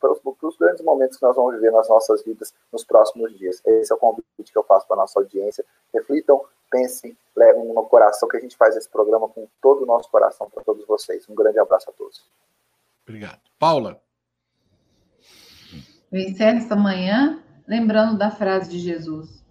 [0.01, 3.61] para os grandes momentos que nós vamos viver nas nossas vidas nos próximos dias.
[3.67, 5.65] Esse é o convite que eu faço para a nossa audiência.
[5.93, 6.41] Reflitam,
[6.71, 10.49] pensem, levem no coração que a gente faz esse programa com todo o nosso coração
[10.49, 11.29] para todos vocês.
[11.29, 12.25] Um grande abraço a todos.
[13.07, 13.41] Obrigado.
[13.59, 14.01] Paula.
[16.11, 19.45] Eu encerro esta manhã lembrando da frase de Jesus.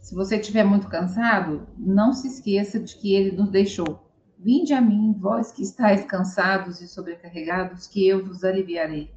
[0.00, 4.06] Se você estiver muito cansado, não se esqueça de que ele nos deixou.
[4.38, 9.10] Vinde a mim, vós que estáis cansados e sobrecarregados, que eu vos aliviarei.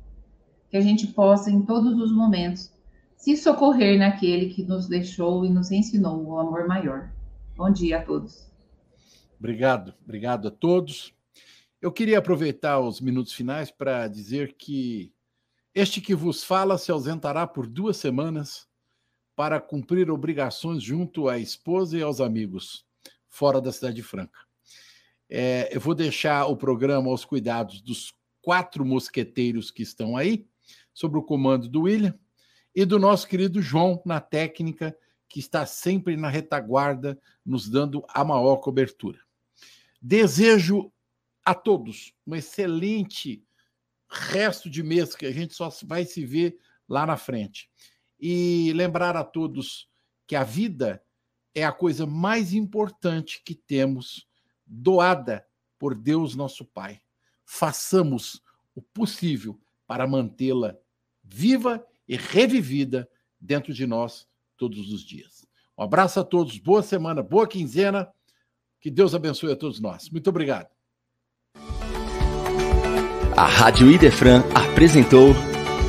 [0.70, 2.72] Que a gente possa, em todos os momentos,
[3.18, 7.12] se socorrer naquele que nos deixou e nos ensinou o amor maior.
[7.56, 8.48] Bom dia a todos.
[9.38, 11.14] Obrigado, obrigado a todos.
[11.82, 15.14] Eu queria aproveitar os minutos finais para dizer que
[15.74, 18.68] este que vos fala se ausentará por duas semanas
[19.36, 22.86] para cumprir obrigações junto à esposa e aos amigos,
[23.30, 24.40] fora da Cidade Franca.
[25.30, 30.46] É, eu vou deixar o programa aos cuidados dos quatro mosqueteiros que estão aí,
[30.94, 32.18] sob o comando do William,
[32.76, 34.96] e do nosso querido João na técnica
[35.28, 39.20] que está sempre na retaguarda, nos dando a maior cobertura.
[40.02, 40.92] Desejo
[41.46, 43.44] a todos um excelente
[44.10, 47.70] resto de mês, que a gente só vai se ver lá na frente.
[48.20, 49.88] E lembrar a todos
[50.26, 51.04] que a vida
[51.54, 54.28] é a coisa mais importante que temos,
[54.66, 55.46] doada
[55.78, 57.02] por Deus nosso Pai.
[57.46, 58.42] Façamos
[58.74, 59.60] o possível
[59.90, 60.78] para mantê-la
[61.24, 63.10] viva e revivida
[63.42, 65.48] dentro de nós todos os dias.
[65.76, 68.08] Um abraço a todos, boa semana, boa quinzena.
[68.80, 70.08] Que Deus abençoe a todos nós.
[70.12, 70.70] Muito obrigado.
[73.36, 75.32] A Rádio Idefran apresentou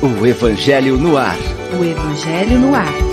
[0.01, 1.37] o Evangelho no Ar.
[1.79, 3.10] O Evangelho no Ar.